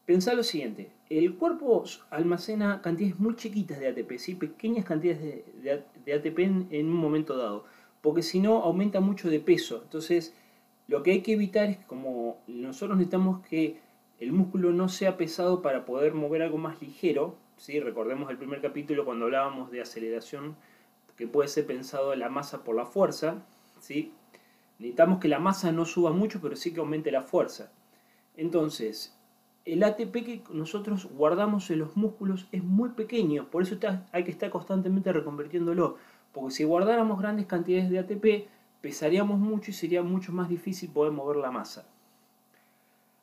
Pensá 0.06 0.34
lo 0.34 0.44
siguiente, 0.44 0.92
el 1.10 1.36
cuerpo 1.36 1.84
almacena 2.10 2.82
cantidades 2.82 3.20
muy 3.20 3.36
chiquitas 3.36 3.80
de 3.80 3.90
ATP, 3.90 4.18
¿sí? 4.18 4.36
pequeñas 4.36 4.86
cantidades 4.86 5.44
de, 5.62 6.14
ATP 6.14 6.40
en, 6.40 6.88
un 6.88 6.94
momento 6.94 7.36
dado, 7.36 7.66
porque 8.02 8.22
si 8.22 8.40
no 8.40 8.64
aumenta 8.64 9.02
mucho 9.02 9.30
de 9.30 9.42
peso. 9.42 9.82
Entonces, 9.84 10.34
lo 10.88 11.04
que 11.04 11.12
hay 11.12 11.22
que 11.22 11.34
evitar 11.34 11.70
es 11.70 11.78
que 11.80 11.86
como 11.86 12.38
nosotros 12.48 12.98
necesitamos 12.98 13.46
que 13.46 13.82
el 14.20 14.32
músculo 14.32 14.72
no 14.72 14.88
sea 14.88 15.18
pesado 15.18 15.62
para 15.62 15.84
poder 15.84 16.14
mover 16.14 16.44
algo 16.44 16.58
más 16.58 16.82
ligero, 16.82 17.36
¿sí? 17.58 17.82
recordemos 17.82 18.30
el 18.30 18.38
primer 18.38 18.62
capítulo 18.62 19.04
cuando 19.04 19.26
hablábamos 19.26 19.70
de 19.70 19.82
aceleración, 19.82 20.56
que 21.18 21.28
puede 21.28 21.50
ser 21.50 21.66
pensado 21.66 22.16
la 22.16 22.30
masa 22.30 22.64
por 22.64 22.76
la 22.76 22.86
fuerza, 22.86 23.44
¿sí? 23.80 24.14
Necesitamos 24.80 25.20
que 25.20 25.28
la 25.28 25.40
masa 25.40 25.72
no 25.72 25.86
suba 25.86 26.12
mucho, 26.12 26.42
pero 26.42 26.56
sí 26.56 26.74
que 26.74 26.80
aumente 26.80 27.12
la 27.12 27.22
fuerza. 27.22 27.72
Entonces, 28.36 29.18
el 29.64 29.84
ATP 29.84 30.14
que 30.14 30.44
nosotros 30.52 31.10
guardamos 31.12 31.70
en 31.72 31.80
los 31.80 31.96
músculos 31.96 32.48
es 32.52 32.64
muy 32.64 32.90
pequeño, 32.90 33.50
por 33.50 33.64
eso 33.64 33.78
hay 34.12 34.24
que 34.24 34.32
estar 34.32 34.50
constantemente 34.50 35.12
reconvirtiéndolo. 35.12 35.98
Porque 36.32 36.54
si 36.54 36.64
guardáramos 36.66 37.18
grandes 37.18 37.46
cantidades 37.46 37.90
de 37.90 38.00
ATP, 38.00 38.50
pesaríamos 38.82 39.40
mucho 39.40 39.72
y 39.72 39.74
sería 39.74 40.04
mucho 40.04 40.34
más 40.34 40.50
difícil 40.50 40.90
poder 40.90 41.14
mover 41.14 41.38
la 41.38 41.50
masa. 41.50 41.88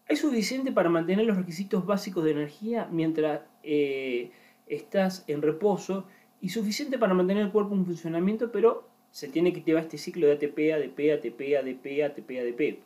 Es 0.08 0.20
suficiente 0.20 0.72
para 0.72 0.88
mantener 0.88 1.26
los 1.26 1.36
requisitos 1.36 1.86
básicos 1.86 2.24
de 2.24 2.32
energía 2.32 2.88
mientras 2.90 3.42
eh, 3.62 4.32
estás 4.66 5.24
en 5.26 5.42
reposo 5.42 6.06
y 6.40 6.48
suficiente 6.48 6.98
para 6.98 7.14
mantener 7.14 7.44
el 7.44 7.52
cuerpo 7.52 7.74
en 7.74 7.86
funcionamiento, 7.86 8.50
pero 8.50 8.88
se 9.12 9.28
tiene 9.28 9.52
que 9.52 9.60
llevar 9.60 9.84
este 9.84 9.98
ciclo 9.98 10.26
de 10.26 10.32
ATP, 10.32 10.72
ADP, 10.72 11.12
ATP, 11.12 11.56
ADP, 11.56 12.02
ATP, 12.02 12.30
ADP. 12.40 12.78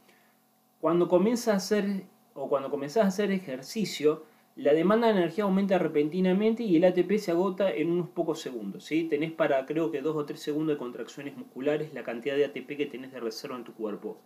Cuando 0.81 1.09
comienzas 1.09 1.55
a 1.55 1.57
hacer 1.57 2.03
o 2.35 2.49
cuando 2.49 2.69
comenzás 2.69 3.05
a 3.05 3.09
hacer 3.09 3.31
ejercicio, 3.31 4.25
la 4.57 4.75
demanda 4.75 5.07
de 5.07 5.15
energía 5.19 5.45
aumenta 5.45 5.79
repentinamente 5.79 6.65
y 6.65 6.77
el 6.77 6.85
ATP 6.85 7.19
se 7.19 7.31
agota 7.31 7.71
en 7.71 7.91
unos 7.91 8.09
pocos 8.09 8.41
segundos. 8.41 8.85
¿sí? 8.85 9.05
Tenés 9.05 9.33
para 9.33 9.65
creo 9.67 9.91
que 9.91 10.03
2 10.03 10.17
o 10.17 10.25
3 10.25 10.39
segundos 10.39 10.75
de 10.75 10.79
contracciones 10.79 11.37
musculares 11.37 11.95
la 11.95 12.03
cantidad 12.03 12.37
de 12.37 12.45
ATP 12.47 12.77
que 12.77 12.87
tenés 12.87 13.13
de 13.13 13.21
reserva 13.21 13.57
en 13.57 13.65
tu 13.65 13.73
cuerpo. 13.75 14.19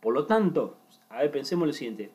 Por 0.00 0.12
lo 0.12 0.26
tanto, 0.26 0.76
a 1.08 1.20
ver, 1.20 1.30
pensemos 1.30 1.66
lo 1.66 1.72
siguiente. 1.72 2.10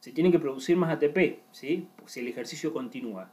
Se 0.00 0.12
tiene 0.12 0.30
que 0.30 0.38
producir 0.38 0.76
más 0.76 0.92
ATP, 0.92 1.40
¿sí? 1.50 1.88
si 2.04 2.20
el 2.20 2.28
ejercicio 2.28 2.72
continúa. 2.72 3.32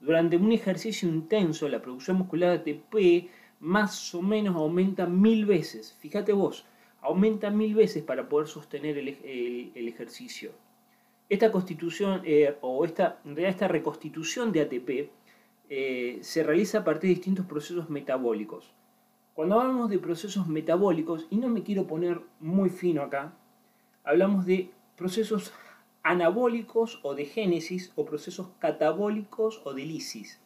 Durante 0.00 0.36
un 0.36 0.52
ejercicio 0.52 1.08
intenso, 1.08 1.68
la 1.68 1.82
producción 1.82 2.16
muscular 2.16 2.62
de 2.62 2.72
ATP 2.72 3.30
más 3.60 4.14
o 4.14 4.22
menos 4.22 4.56
aumenta 4.56 5.06
mil 5.06 5.46
veces. 5.46 5.96
Fíjate 6.00 6.32
vos, 6.32 6.66
aumenta 7.00 7.50
mil 7.50 7.74
veces 7.74 8.02
para 8.02 8.28
poder 8.28 8.48
sostener 8.48 8.98
el, 8.98 9.08
ejercicio. 9.88 10.52
Esta 11.28 11.52
constitución, 11.52 12.22
eh, 12.24 12.56
o 12.60 12.84
esta, 12.84 13.20
esta 13.36 13.68
reconstitución 13.68 14.50
de 14.50 14.62
ATP, 14.62 15.10
eh, 15.68 16.18
se 16.22 16.42
realiza 16.42 16.78
a 16.78 16.84
partir 16.84 17.10
de 17.10 17.14
distintos 17.14 17.46
procesos 17.46 17.88
metabólicos. 17.88 18.72
Cuando 19.34 19.60
hablamos 19.60 19.88
de 19.88 19.98
procesos 19.98 20.48
metabólicos, 20.48 21.26
y 21.30 21.36
no 21.36 21.48
me 21.48 21.62
quiero 21.62 21.86
poner 21.86 22.20
muy 22.40 22.70
fino 22.70 23.02
acá, 23.02 23.34
hablamos 24.02 24.44
de 24.46 24.70
procesos 24.96 25.52
anabólicos 26.02 26.98
o 27.02 27.14
de 27.14 27.26
génesis 27.26 27.92
o 27.94 28.04
procesos 28.04 28.48
catabólicos 28.58 29.62
o 29.64 29.72
de 29.72 29.84
lisis. 29.84 30.39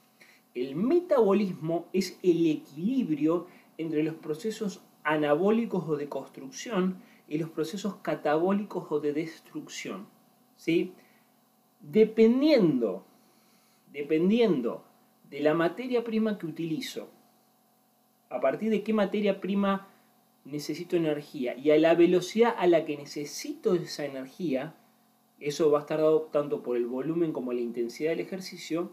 El 0.54 0.76
metabolismo 0.76 1.88
es 1.92 2.18
el 2.22 2.46
equilibrio 2.46 3.46
entre 3.76 4.02
los 4.02 4.14
procesos 4.14 4.82
anabólicos 5.02 5.84
o 5.88 5.96
de 5.96 6.08
construcción 6.08 6.98
y 7.28 7.38
los 7.38 7.50
procesos 7.50 7.96
catabólicos 7.96 8.86
o 8.90 9.00
de 9.00 9.12
destrucción. 9.12 10.06
¿sí? 10.56 10.92
Dependiendo, 11.80 13.04
dependiendo 13.92 14.84
de 15.28 15.40
la 15.40 15.54
materia 15.54 16.04
prima 16.04 16.38
que 16.38 16.46
utilizo, 16.46 17.08
a 18.30 18.40
partir 18.40 18.70
de 18.70 18.82
qué 18.82 18.92
materia 18.92 19.40
prima 19.40 19.88
necesito 20.44 20.96
energía 20.96 21.56
y 21.56 21.70
a 21.70 21.78
la 21.78 21.94
velocidad 21.94 22.54
a 22.58 22.66
la 22.66 22.84
que 22.84 22.96
necesito 22.96 23.74
esa 23.74 24.04
energía, 24.04 24.74
eso 25.40 25.70
va 25.70 25.78
a 25.78 25.82
estar 25.82 25.98
dado 25.98 26.22
tanto 26.32 26.62
por 26.62 26.76
el 26.76 26.86
volumen 26.86 27.32
como 27.32 27.52
la 27.52 27.60
intensidad 27.60 28.10
del 28.10 28.20
ejercicio, 28.20 28.92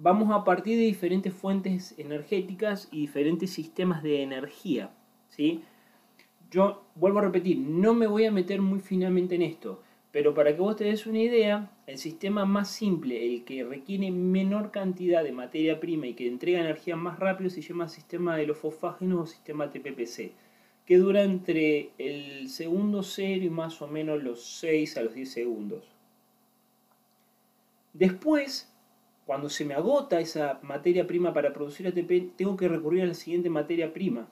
vamos 0.00 0.30
a 0.30 0.44
partir 0.44 0.78
de 0.78 0.84
diferentes 0.84 1.32
fuentes 1.34 1.94
energéticas 1.98 2.88
y 2.90 3.00
diferentes 3.00 3.50
sistemas 3.50 4.02
de 4.02 4.22
energía. 4.22 4.90
¿sí? 5.28 5.62
Yo 6.50 6.84
vuelvo 6.94 7.18
a 7.18 7.22
repetir, 7.22 7.58
no 7.58 7.94
me 7.94 8.06
voy 8.06 8.24
a 8.24 8.32
meter 8.32 8.60
muy 8.62 8.80
finamente 8.80 9.34
en 9.34 9.42
esto, 9.42 9.82
pero 10.12 10.34
para 10.34 10.54
que 10.54 10.60
vos 10.60 10.76
te 10.76 10.84
des 10.84 11.06
una 11.06 11.18
idea, 11.18 11.70
el 11.86 11.98
sistema 11.98 12.44
más 12.44 12.70
simple, 12.70 13.26
el 13.26 13.44
que 13.44 13.64
requiere 13.64 14.10
menor 14.10 14.70
cantidad 14.70 15.22
de 15.22 15.32
materia 15.32 15.80
prima 15.80 16.06
y 16.06 16.14
que 16.14 16.28
entrega 16.28 16.60
energía 16.60 16.96
más 16.96 17.18
rápido, 17.18 17.50
se 17.50 17.60
llama 17.60 17.88
sistema 17.88 18.36
de 18.36 18.46
los 18.46 18.56
fosfágenos 18.56 19.20
o 19.20 19.26
sistema 19.26 19.70
TPPC, 19.70 20.32
que 20.86 20.96
dura 20.96 21.22
entre 21.22 21.90
el 21.98 22.48
segundo 22.48 23.02
cero 23.02 23.44
y 23.44 23.50
más 23.50 23.82
o 23.82 23.88
menos 23.88 24.22
los 24.22 24.42
6 24.58 24.96
a 24.96 25.02
los 25.02 25.12
10 25.12 25.30
segundos. 25.30 25.84
Después 27.92 28.72
cuando 29.28 29.50
se 29.50 29.66
me 29.66 29.74
agota 29.74 30.20
esa 30.20 30.58
materia 30.62 31.06
prima 31.06 31.34
para 31.34 31.52
producir 31.52 31.86
ATP, 31.86 32.34
tengo 32.34 32.56
que 32.56 32.66
recurrir 32.66 33.02
a 33.02 33.06
la 33.08 33.12
siguiente 33.12 33.50
materia 33.50 33.92
prima, 33.92 34.26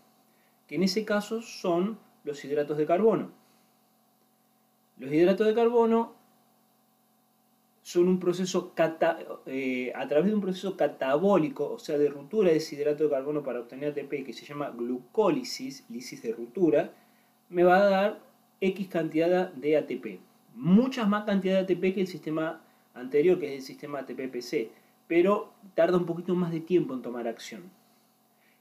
que 0.66 0.76
en 0.76 0.84
ese 0.84 1.04
caso 1.04 1.42
son 1.42 1.98
los 2.24 2.42
hidratos 2.42 2.78
de 2.78 2.86
carbono. 2.86 3.30
Los 4.96 5.12
hidratos 5.12 5.48
de 5.48 5.54
carbono 5.54 6.14
son 7.82 8.08
un 8.08 8.18
proceso 8.18 8.72
eh, 9.44 9.92
a 9.94 10.08
través 10.08 10.28
de 10.28 10.34
un 10.34 10.40
proceso 10.40 10.78
catabólico, 10.78 11.72
o 11.72 11.78
sea, 11.78 11.98
de 11.98 12.08
ruptura 12.08 12.48
de 12.48 12.56
ese 12.56 12.76
hidrato 12.76 13.04
de 13.04 13.10
carbono 13.10 13.42
para 13.42 13.60
obtener 13.60 13.90
ATP, 13.90 14.24
que 14.24 14.32
se 14.32 14.46
llama 14.46 14.70
glucólisis, 14.70 15.84
lisis 15.90 16.22
de 16.22 16.32
ruptura, 16.32 16.90
me 17.50 17.64
va 17.64 17.76
a 17.76 17.84
dar 17.84 18.20
X 18.62 18.88
cantidad 18.88 19.52
de 19.52 19.76
ATP. 19.76 20.20
Muchas 20.54 21.06
más 21.06 21.26
cantidad 21.26 21.56
de 21.56 21.74
ATP 21.74 21.94
que 21.94 22.00
el 22.00 22.06
sistema 22.06 22.62
anterior, 22.94 23.38
que 23.38 23.48
es 23.48 23.60
el 23.60 23.62
sistema 23.62 23.98
ATP-PC 23.98 24.70
pero 25.08 25.52
tarda 25.74 25.98
un 25.98 26.06
poquito 26.06 26.34
más 26.34 26.52
de 26.52 26.60
tiempo 26.60 26.94
en 26.94 27.02
tomar 27.02 27.28
acción. 27.28 27.70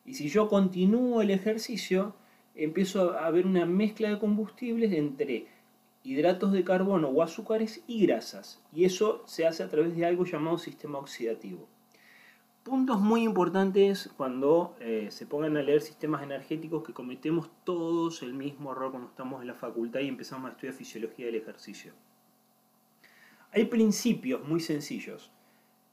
Y 0.05 0.13
si 0.13 0.29
yo 0.29 0.47
continúo 0.47 1.21
el 1.21 1.31
ejercicio, 1.31 2.13
empiezo 2.53 3.17
a 3.17 3.29
ver 3.31 3.45
una 3.45 3.65
mezcla 3.65 4.09
de 4.09 4.19
combustibles 4.19 4.93
entre 4.93 5.47
hidratos 6.03 6.51
de 6.51 6.63
carbono 6.63 7.09
o 7.09 7.23
azúcares 7.23 7.83
y 7.87 8.05
grasas. 8.05 8.61
Y 8.71 8.85
eso 8.85 9.23
se 9.25 9.47
hace 9.47 9.63
a 9.63 9.69
través 9.69 9.95
de 9.95 10.05
algo 10.05 10.23
llamado 10.23 10.57
sistema 10.57 10.99
oxidativo. 10.99 11.67
Puntos 12.63 12.99
muy 12.99 13.23
importantes 13.23 14.09
cuando 14.17 14.75
eh, 14.79 15.09
se 15.11 15.27
pongan 15.27 15.57
a 15.57 15.61
leer 15.61 15.81
sistemas 15.81 16.23
energéticos 16.23 16.83
que 16.83 16.93
cometemos 16.93 17.49
todos 17.63 18.23
el 18.23 18.33
mismo 18.33 18.71
error 18.71 18.91
cuando 18.91 19.09
estamos 19.09 19.41
en 19.41 19.47
la 19.47 19.53
facultad 19.53 19.99
y 19.99 20.07
empezamos 20.07 20.49
a 20.49 20.53
estudiar 20.53 20.73
fisiología 20.73 21.27
del 21.27 21.35
ejercicio. 21.35 21.93
Hay 23.51 23.65
principios 23.65 24.47
muy 24.47 24.59
sencillos. 24.59 25.31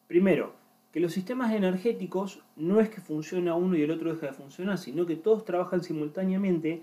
Primero, 0.06 0.54
que 0.92 1.00
los 1.00 1.12
sistemas 1.12 1.52
energéticos 1.52 2.42
no 2.56 2.80
es 2.80 2.90
que 2.90 3.00
funciona 3.00 3.54
uno 3.54 3.76
y 3.76 3.82
el 3.82 3.90
otro 3.90 4.12
deja 4.12 4.26
de 4.26 4.32
funcionar, 4.35 4.78
sino 4.78 5.06
que 5.06 5.16
todos 5.16 5.44
trabajan 5.44 5.82
simultáneamente, 5.82 6.82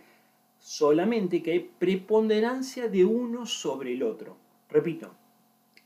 solamente 0.57 1.43
que 1.43 1.51
hay 1.51 1.71
preponderancia 1.77 2.89
de 2.89 3.05
uno 3.05 3.45
sobre 3.45 3.93
el 3.93 4.03
otro. 4.03 4.35
Repito, 4.69 5.13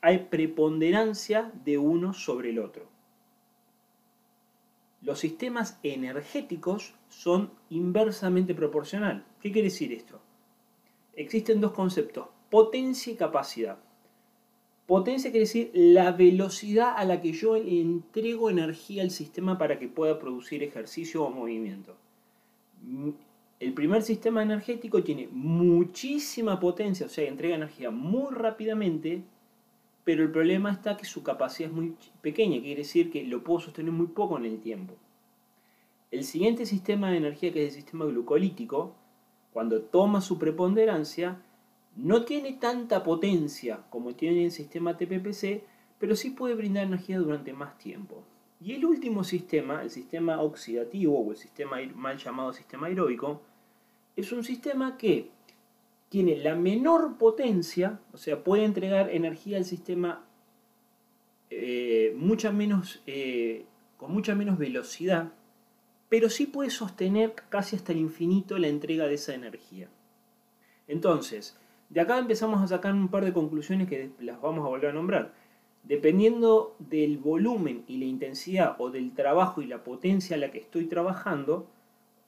hay 0.02 0.20
preponderancia 0.30 1.52
de 1.66 1.78
uno 1.78 2.14
sobre 2.14 2.52
el 2.52 2.60
otro. 2.60 2.88
Los 5.02 5.20
sistemas 5.20 5.80
energéticos 5.84 6.94
son 7.10 7.52
inversamente 7.70 8.56
proporcional. 8.56 9.26
¿Qué 9.42 9.52
quiere 9.52 9.68
decir 9.68 9.92
esto? 9.92 10.22
Existen 11.16 11.60
dos 11.60 11.74
conceptos, 11.74 12.28
potencia 12.50 13.12
y 13.12 13.18
capacidad. 13.18 13.80
Potencia 14.86 15.32
quiere 15.32 15.46
decir 15.46 15.72
la 15.74 16.12
velocidad 16.12 16.94
a 16.98 17.06
la 17.06 17.22
que 17.22 17.32
yo 17.32 17.56
entrego 17.56 18.50
energía 18.50 19.02
al 19.02 19.12
sistema 19.12 19.58
para 19.58 19.80
que 19.80 19.88
pueda 19.88 20.20
producir 20.20 20.62
ejercicio 20.62 21.24
o 21.24 21.30
movimiento. 21.30 21.96
El 23.60 23.74
primer 23.74 24.02
sistema 24.02 24.44
energético 24.44 25.02
tiene 25.02 25.30
muchísima 25.32 26.60
potencia, 26.60 27.06
o 27.06 27.10
sea, 27.10 27.30
entrega 27.30 27.56
energía 27.56 27.92
muy 27.92 28.34
rápidamente, 28.34 29.24
pero 30.04 30.22
el 30.24 30.32
problema 30.32 30.70
está 30.70 30.98
que 30.98 31.06
su 31.06 31.24
capacidad 31.24 31.70
es 31.70 31.76
muy 31.76 31.96
pequeña, 32.22 32.60
quiere 32.60 32.82
decir 32.82 33.10
que 33.10 33.24
lo 33.24 33.42
puedo 33.42 33.62
sostener 33.62 33.94
muy 33.94 34.08
poco 34.08 34.38
en 34.38 34.44
el 34.44 34.60
tiempo. 34.60 34.96
El 36.12 36.26
siguiente 36.26 36.66
sistema 36.66 37.10
de 37.10 37.18
energía, 37.18 37.54
que 37.54 37.66
es 37.66 37.74
el 37.74 37.82
sistema 37.82 38.04
glucolítico, 38.04 38.94
cuando 39.54 39.82
toma 39.82 40.20
su 40.20 40.38
preponderancia, 40.38 41.42
no 41.96 42.26
tiene 42.26 42.54
tanta 42.54 43.04
potencia 43.04 43.84
como 43.90 44.16
tiene 44.16 44.46
el 44.46 44.52
sistema 44.52 44.98
TPPC, 44.98 45.64
pero 46.00 46.16
sí 46.16 46.32
puede 46.32 46.56
brindar 46.56 46.86
energía 46.86 47.20
durante 47.20 47.54
más 47.54 47.78
tiempo. 47.78 48.24
Y 48.60 48.74
el 48.74 48.86
último 48.86 49.24
sistema, 49.24 49.84
el 49.84 49.90
sistema 49.90 50.42
oxidativo 50.42 51.20
o 51.20 51.32
el 51.32 51.38
sistema 51.38 51.78
mal 51.96 52.18
llamado 52.18 52.54
sistema 52.54 52.88
aeróbico, 52.88 53.42
es 54.16 54.32
un 54.32 54.44
sistema 54.44 54.98
que 54.98 55.32
tiene 56.10 56.38
la 56.38 56.56
menor 56.56 57.18
potencia, 57.18 58.00
o 58.14 58.18
sea, 58.18 58.44
puede 58.44 58.66
entregar 58.66 59.10
energía 59.10 59.58
al 59.58 59.66
sistema 59.66 60.24
eh, 61.50 62.16
eh, 63.06 63.66
con 63.98 64.12
mucha 64.14 64.36
menos 64.36 64.58
velocidad, 64.58 65.34
pero 66.10 66.30
sí 66.30 66.46
puede 66.46 66.70
sostener 66.70 67.34
casi 67.50 67.76
hasta 67.76 67.92
el 67.92 67.98
infinito 67.98 68.58
la 68.60 68.68
entrega 68.68 69.08
de 69.08 69.16
esa 69.16 69.34
energía. 69.34 69.90
Entonces, 70.88 71.58
de 71.94 72.02
acá 72.02 72.18
empezamos 72.18 72.60
a 72.60 72.68
sacar 72.68 72.92
un 72.94 73.08
par 73.08 73.24
de 73.24 73.34
conclusiones 73.34 73.88
que 73.88 74.10
las 74.20 74.42
vamos 74.42 74.66
a 74.66 74.70
volver 74.70 74.90
a 74.90 74.94
nombrar. 74.94 75.32
Dependiendo 75.84 76.76
del 76.80 77.20
volumen 77.20 77.84
y 77.88 77.98
la 77.98 78.06
intensidad 78.06 78.76
o 78.80 78.90
del 78.90 79.14
trabajo 79.14 79.62
y 79.62 79.68
la 79.68 79.84
potencia 79.84 80.36
a 80.36 80.40
la 80.40 80.50
que 80.50 80.58
estoy 80.58 80.86
trabajando 80.86 81.68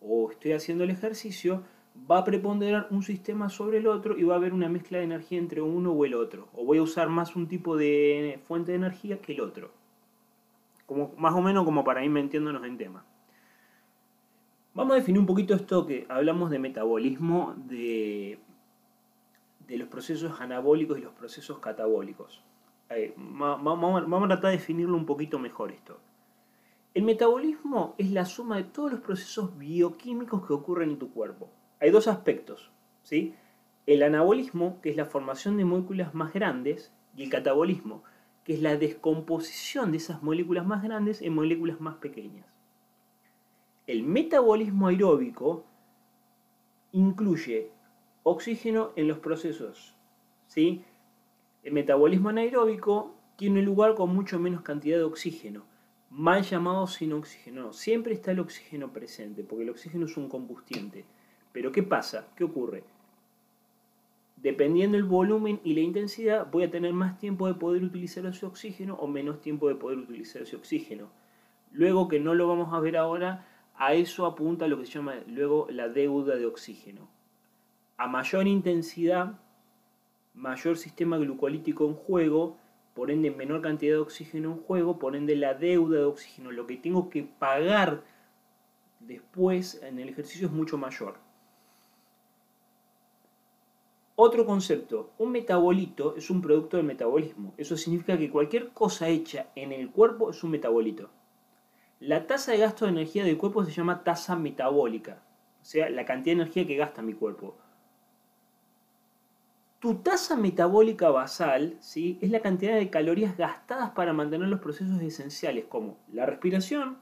o 0.01 0.29
estoy 0.29 0.51
haciendo 0.51 0.84
el 0.84 0.91
ejercicio, 0.91 1.63
va 2.10 2.19
a 2.19 2.24
preponderar 2.24 2.88
un 2.91 3.01
sistema 3.01 3.50
sobre 3.50 3.79
el 3.79 3.88
otro 3.88 4.15
y 4.15 4.24
va 4.24 4.36
a 4.36 4.38
haber 4.38 4.53
una 4.53 4.69
mezcla 4.69 5.00
de 5.00 5.05
energía 5.05 5.39
entre 5.39 5.62
uno 5.62 5.93
o 5.93 6.05
el 6.05 6.13
otro. 6.13 6.48
O 6.53 6.63
voy 6.63 6.77
a 6.77 6.84
usar 6.84 7.10
más 7.10 7.36
un 7.36 7.48
tipo 7.48 7.75
de 7.75 8.39
fuente 8.48 8.72
de 8.72 8.77
energía 8.77 9.19
que 9.19 9.34
el 9.34 9.41
otro. 9.41 9.72
Como, 10.86 11.12
más 11.17 11.34
o 11.34 11.41
menos 11.41 11.65
como 11.65 11.84
para 11.84 12.05
ir 12.05 12.12
metiéndonos 12.12 12.63
en 12.65 12.77
tema. 12.77 13.03
Vamos 14.75 14.91
a 14.91 14.98
definir 14.98 15.19
un 15.19 15.25
poquito 15.25 15.55
esto 15.55 15.88
que 15.88 16.05
hablamos 16.07 16.51
de 16.51 16.60
metabolismo 16.60 17.55
de 17.57 18.38
de 19.67 19.77
los 19.77 19.88
procesos 19.88 20.39
anabólicos 20.39 20.98
y 20.98 21.01
los 21.01 21.13
procesos 21.13 21.60
catabólicos. 21.60 22.43
vamos, 23.15 24.03
a 24.03 24.27
tratar 24.27 24.51
de 24.51 24.57
definirlo 24.57 24.95
un 24.95 25.05
poquito 25.05 25.39
mejor 25.39 25.72
esto. 25.72 26.00
El 26.93 27.03
metabolismo 27.03 27.95
es 27.98 28.12
la 28.12 28.25
suma 28.25 28.57
de 28.57 28.63
todos 28.63 28.91
los 28.91 29.01
procesos 29.01 29.57
bioquímicos 29.57 30.45
que 30.45 30.53
ocurren 30.53 30.91
en 30.91 31.00
tu 31.00 31.12
cuerpo. 31.12 31.50
Hay 31.81 31.91
dos 31.91 32.07
aspectos, 32.07 32.72
¿sí? 33.03 33.36
El 33.86 34.01
anabolismo, 34.01 34.79
que 34.81 34.91
es 34.91 34.95
la 34.95 35.05
formación 35.05 35.57
de 35.57 35.65
moléculas 35.65 36.15
más 36.15 36.34
grandes, 36.34 36.93
y 37.15 37.24
el 37.24 37.29
catabolismo, 37.29 38.03
que 38.43 38.53
es 38.53 38.62
la 38.62 38.77
descomposición 38.77 39.91
de 39.91 39.98
esas 39.98 40.24
moléculas 40.24 40.65
más 40.65 40.84
grandes 40.84 41.22
en 41.22 41.34
moléculas 41.34 41.81
más 41.81 41.95
pequeñas. 41.95 42.45
El 43.88 44.03
metabolismo 44.03 44.88
aeróbico 44.88 45.65
incluye 46.91 47.72
oxígeno 48.27 48.91
en 48.96 49.08
los 49.08 49.20
procesos. 49.20 49.94
¿sí? 50.48 50.84
El 51.62 51.74
metabolismo 51.74 52.29
anaeróbico 52.29 53.13
tiene 53.36 53.62
lugar 53.62 53.94
con 53.94 54.15
mucho 54.15 54.39
menos 54.39 54.63
cantidad 54.63 54.98
de 54.98 55.03
oxígeno, 55.03 55.63
mal 56.10 56.41
llamado 56.41 56.88
sin 56.88 57.13
oxígeno. 57.13 57.72
siempre 57.72 58.13
está 58.13 58.32
el 58.32 58.39
oxígeno 58.39 58.91
presente, 58.91 59.44
porque 59.44 59.63
el 59.63 59.70
oxígeno 59.70 60.08
es 60.08 60.17
un 60.17 60.27
combustiente. 60.27 61.05
Pero 61.51 61.72
¿qué 61.72 61.84
pasa? 61.84 62.28
¿Qué 62.36 62.43
ocurre? 62.43 62.84
Dependiendo 64.38 64.97
del 64.97 65.06
volumen 65.06 65.62
y 65.63 65.76
la 65.76 65.82
intensidad, 65.82 66.49
voy 66.52 66.63
a 66.63 66.71
tener 66.71 66.93
más 66.93 67.19
tiempo 67.19 67.45
de 67.45 67.54
poder 67.54 67.84
utilizar 67.84 68.26
ese 68.26 68.47
oxígeno 68.47 68.95
o 68.95 69.06
menos 69.06 69.39
tiempo 69.39 69.67
de 69.67 69.76
poder 69.76 69.99
utilizar 69.99 70.41
ese 70.41 70.56
oxígeno. 70.56 71.12
Luego, 71.71 72.08
que 72.08 72.19
no 72.19 72.34
lo 72.34 72.47
vamos 72.47 72.73
a 72.73 72.80
ver 72.80 72.97
ahora, 72.97 73.45
a 73.76 73.93
eso 73.93 74.26
apunta 74.26 74.67
lo 74.67 74.80
que 74.80 74.88
se 74.88 74.93
llama 74.93 75.13
luego 75.28 75.67
la 75.69 75.89
deuda 75.89 76.36
de 76.38 76.47
oxígeno 76.47 77.13
a 77.97 78.08
mayor 78.08 78.47
intensidad, 78.47 79.39
mayor 80.34 80.77
sistema 80.77 81.17
glucolítico 81.17 81.86
en 81.86 81.95
juego, 81.95 82.58
por 82.93 83.12
ende 83.12 83.31
menor 83.31 83.62
cantidad 83.62 83.95
de 83.95 83.99
oxígeno 83.99 84.53
en 84.53 84.62
juego, 84.62 84.99
por 84.99 85.15
ende 85.15 85.36
la 85.36 85.53
deuda 85.53 85.99
de 85.99 86.05
oxígeno, 86.05 86.51
lo 86.51 86.65
que 86.65 86.77
tengo 86.77 87.10
que 87.10 87.23
pagar 87.23 88.03
después 88.99 89.81
en 89.84 89.99
el 89.99 90.10
ejercicio 90.10 90.47
es 90.47 90.53
mucho 90.53 90.77
mayor. 90.77 91.15
Otro 94.17 94.45
concepto, 94.45 95.12
un 95.17 95.34
metabolito 95.34 96.15
es 96.15 96.29
un 96.29 96.41
producto 96.41 96.77
del 96.77 96.86
metabolismo. 96.86 97.53
Eso 97.58 97.75
significa 97.75 98.17
que 98.17 98.31
cualquier 98.31 98.69
cosa 98.69 99.10
hecha 99.10 99.47
en 99.55 99.73
el 99.73 99.91
cuerpo 99.91 100.29
es 100.29 100.41
un 100.41 100.51
metabolito. 100.51 101.10
La 101.99 102.25
tasa 102.25 102.53
de 102.53 102.60
gasto 102.60 102.86
de 102.86 102.91
energía 102.91 103.25
del 103.25 103.38
cuerpo 103.38 103.65
se 103.65 103.71
llama 103.71 104.05
tasa 104.05 104.38
metabólica, 104.38 105.21
o 105.62 105.65
sea, 105.65 105.89
la 105.89 106.05
cantidad 106.05 106.36
de 106.38 106.43
energía 106.43 106.65
que 106.65 106.77
gasta 106.77 107.01
mi 107.01 107.13
cuerpo. 107.13 107.58
Tu 109.86 109.93
tasa 109.93 110.36
metabólica 110.36 111.12
basal 111.12 111.78
¿sí? 111.80 112.17
es 112.19 112.32
la 112.32 112.39
cantidad 112.39 112.76
de 112.76 112.89
calorías 112.89 113.38
gastadas 113.38 113.91
para 113.91 114.13
mantener 114.13 114.48
los 114.48 114.60
procesos 114.60 115.00
esenciales 115.00 115.65
como 115.65 116.00
la 116.12 116.26
respiración, 116.26 116.98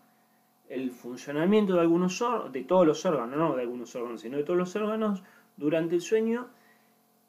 el 0.68 0.92
funcionamiento 0.92 1.76
de 1.76 1.80
algunos 1.80 2.22
de 2.52 2.64
todos 2.64 2.86
los 2.86 3.06
órganos, 3.06 3.38
no 3.38 3.56
de 3.56 3.62
algunos 3.62 3.96
órganos, 3.96 4.20
sino 4.20 4.36
de 4.36 4.44
todos 4.44 4.60
los 4.60 4.76
órganos 4.76 5.24
durante 5.56 5.96
el 5.96 6.02
sueño. 6.02 6.50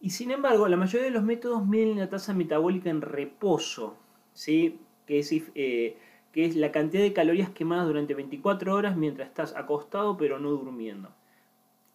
Y 0.00 0.10
sin 0.10 0.32
embargo, 0.32 0.66
la 0.66 0.76
mayoría 0.76 1.04
de 1.04 1.12
los 1.12 1.22
métodos 1.22 1.64
miden 1.64 2.00
la 2.00 2.08
tasa 2.08 2.34
metabólica 2.34 2.90
en 2.90 3.00
reposo, 3.00 3.96
¿sí? 4.32 4.80
que, 5.06 5.20
es, 5.20 5.32
eh, 5.54 5.96
que 6.32 6.46
es 6.46 6.56
la 6.56 6.72
cantidad 6.72 7.04
de 7.04 7.12
calorías 7.12 7.50
quemadas 7.50 7.86
durante 7.86 8.14
24 8.14 8.74
horas 8.74 8.96
mientras 8.96 9.28
estás 9.28 9.54
acostado 9.54 10.16
pero 10.16 10.40
no 10.40 10.50
durmiendo 10.50 11.10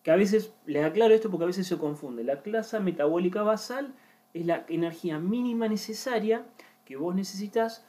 que 0.04 0.12
a 0.12 0.16
veces, 0.16 0.54
les 0.66 0.84
aclaro 0.86 1.14
esto 1.14 1.30
porque 1.30 1.44
a 1.44 1.48
veces 1.48 1.68
se 1.68 1.78
confunde, 1.78 2.24
la 2.24 2.42
clase 2.42 2.80
metabólica 2.80 3.44
basal 3.44 3.94
es 4.34 4.46
la 4.46 4.66
energía 4.70 5.20
mínima 5.20 5.68
necesaria 5.68 6.46
que 6.86 6.96
vos 6.96 7.16
necesitas 7.16 7.86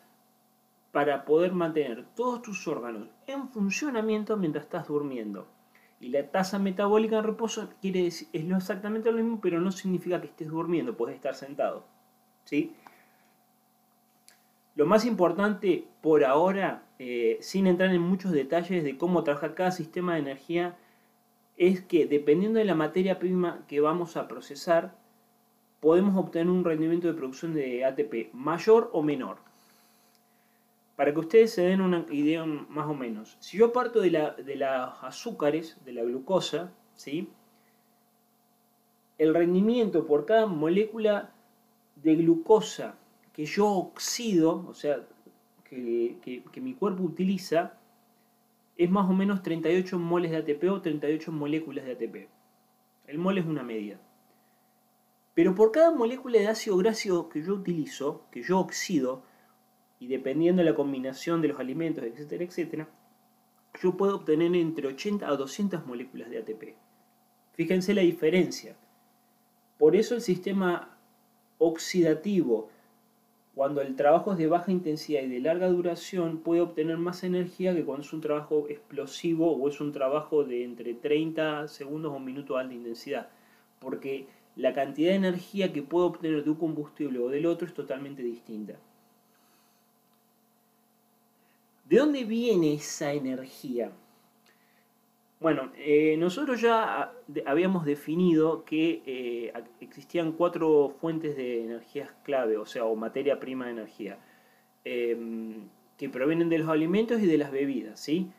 para 0.92 1.24
poder 1.24 1.52
mantener 1.52 2.04
todos 2.16 2.42
tus 2.42 2.66
órganos 2.66 3.08
en 3.26 3.48
funcionamiento 3.48 4.36
mientras 4.36 4.64
estás 4.64 4.88
durmiendo. 4.88 5.46
Y 6.00 6.08
la 6.08 6.26
tasa 6.30 6.58
metabólica 6.58 7.18
en 7.18 7.24
reposo 7.24 7.68
quiere 7.80 8.04
decir, 8.04 8.28
es 8.32 8.50
exactamente 8.50 9.12
lo 9.12 9.18
mismo, 9.18 9.40
pero 9.40 9.60
no 9.60 9.70
significa 9.70 10.20
que 10.20 10.28
estés 10.28 10.48
durmiendo, 10.48 10.96
puedes 10.96 11.14
estar 11.14 11.34
sentado. 11.34 11.86
¿sí? 12.44 12.74
Lo 14.74 14.86
más 14.86 15.04
importante 15.04 15.86
por 16.00 16.24
ahora, 16.24 16.84
eh, 16.98 17.38
sin 17.42 17.66
entrar 17.66 17.90
en 17.90 18.00
muchos 18.00 18.32
detalles 18.32 18.82
de 18.82 18.96
cómo 18.96 19.22
trabaja 19.24 19.54
cada 19.54 19.70
sistema 19.72 20.14
de 20.14 20.20
energía, 20.20 20.76
es 21.60 21.82
que 21.82 22.06
dependiendo 22.06 22.58
de 22.58 22.64
la 22.64 22.74
materia 22.74 23.18
prima 23.18 23.66
que 23.68 23.80
vamos 23.80 24.16
a 24.16 24.26
procesar, 24.26 24.96
podemos 25.80 26.16
obtener 26.16 26.48
un 26.48 26.64
rendimiento 26.64 27.06
de 27.06 27.12
producción 27.12 27.52
de 27.52 27.84
ATP 27.84 28.32
mayor 28.32 28.88
o 28.94 29.02
menor. 29.02 29.36
Para 30.96 31.12
que 31.12 31.20
ustedes 31.20 31.52
se 31.52 31.60
den 31.60 31.82
una 31.82 32.06
idea 32.10 32.46
más 32.46 32.86
o 32.88 32.94
menos, 32.94 33.36
si 33.40 33.58
yo 33.58 33.74
parto 33.74 34.00
de, 34.00 34.10
la, 34.10 34.30
de 34.30 34.64
azúcares, 35.02 35.76
de 35.84 35.92
la 35.92 36.02
glucosa, 36.02 36.72
¿sí? 36.96 37.28
el 39.18 39.34
rendimiento 39.34 40.06
por 40.06 40.24
cada 40.24 40.46
molécula 40.46 41.30
de 41.96 42.16
glucosa 42.16 42.94
que 43.34 43.44
yo 43.44 43.68
oxido, 43.68 44.64
o 44.66 44.72
sea, 44.72 45.06
que 45.64 46.42
mi 46.62 46.72
cuerpo 46.72 47.02
utiliza, 47.02 47.74
es 48.84 48.90
más 48.90 49.10
o 49.10 49.12
menos 49.12 49.42
38 49.42 49.98
moles 49.98 50.30
de 50.30 50.38
ATP 50.38 50.64
o 50.70 50.80
38 50.80 51.30
moléculas 51.32 51.84
de 51.84 51.92
ATP. 51.92 52.30
El 53.08 53.18
mole 53.18 53.42
es 53.42 53.46
una 53.46 53.62
media. 53.62 54.00
Pero 55.34 55.54
por 55.54 55.70
cada 55.70 55.90
molécula 55.90 56.38
de 56.38 56.48
ácido 56.48 56.78
graso 56.78 57.28
que 57.28 57.42
yo 57.42 57.52
utilizo, 57.56 58.24
que 58.30 58.42
yo 58.42 58.58
oxido, 58.58 59.22
y 59.98 60.06
dependiendo 60.06 60.62
de 60.62 60.70
la 60.70 60.74
combinación 60.74 61.42
de 61.42 61.48
los 61.48 61.60
alimentos, 61.60 62.04
etcétera, 62.04 62.42
etcétera, 62.42 62.88
yo 63.82 63.98
puedo 63.98 64.16
obtener 64.16 64.56
entre 64.56 64.88
80 64.88 65.28
a 65.28 65.36
200 65.36 65.84
moléculas 65.84 66.30
de 66.30 66.38
ATP. 66.38 66.74
Fíjense 67.52 67.92
la 67.92 68.00
diferencia. 68.00 68.76
Por 69.76 69.94
eso 69.94 70.14
el 70.14 70.22
sistema 70.22 70.96
oxidativo 71.58 72.70
cuando 73.60 73.82
el 73.82 73.94
trabajo 73.94 74.32
es 74.32 74.38
de 74.38 74.46
baja 74.46 74.72
intensidad 74.72 75.20
y 75.20 75.28
de 75.28 75.38
larga 75.38 75.68
duración, 75.68 76.38
puede 76.38 76.62
obtener 76.62 76.96
más 76.96 77.24
energía 77.24 77.74
que 77.74 77.84
cuando 77.84 78.06
es 78.06 78.12
un 78.14 78.22
trabajo 78.22 78.64
explosivo 78.70 79.54
o 79.54 79.68
es 79.68 79.82
un 79.82 79.92
trabajo 79.92 80.44
de 80.44 80.64
entre 80.64 80.94
30 80.94 81.68
segundos 81.68 82.10
o 82.10 82.16
un 82.16 82.24
minuto 82.24 82.54
de 82.54 82.60
alta 82.60 82.72
intensidad. 82.72 83.28
Porque 83.78 84.26
la 84.56 84.72
cantidad 84.72 85.10
de 85.10 85.16
energía 85.16 85.74
que 85.74 85.82
puedo 85.82 86.06
obtener 86.06 86.42
de 86.42 86.48
un 86.48 86.56
combustible 86.56 87.18
o 87.18 87.28
del 87.28 87.44
otro 87.44 87.68
es 87.68 87.74
totalmente 87.74 88.22
distinta. 88.22 88.78
¿De 91.84 91.98
dónde 91.98 92.24
viene 92.24 92.72
esa 92.72 93.12
energía? 93.12 93.92
Bueno, 95.40 95.72
eh, 95.76 96.16
nosotros 96.18 96.60
ya 96.60 97.14
habíamos 97.46 97.86
definido 97.86 98.62
que 98.66 99.02
eh, 99.06 99.52
existían 99.80 100.32
cuatro 100.32 100.90
fuentes 101.00 101.34
de 101.34 101.64
energías 101.64 102.10
clave, 102.24 102.58
o 102.58 102.66
sea, 102.66 102.84
o 102.84 102.94
materia 102.94 103.40
prima 103.40 103.64
de 103.64 103.70
energía, 103.70 104.18
em, 104.84 105.68
que 105.96 106.10
provienen 106.10 106.50
de 106.50 106.58
los 106.58 106.68
alimentos 106.68 107.22
y 107.22 107.26
de 107.26 107.38
las 107.38 107.50
bebidas, 107.52 107.98
¿sí? 108.00 108.30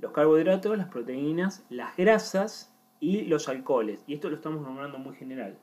Los 0.00 0.10
carbohidratos, 0.12 0.76
las 0.76 0.88
proteínas, 0.88 1.64
las 1.70 1.96
grasas 1.96 2.74
y 2.98 3.22
los 3.22 3.48
alcoholes. 3.48 4.02
Y 4.08 4.14
esto 4.14 4.28
lo 4.28 4.36
estamos 4.36 4.60
nombrando 4.62 4.98
muy 4.98 5.14
general. 5.14 5.56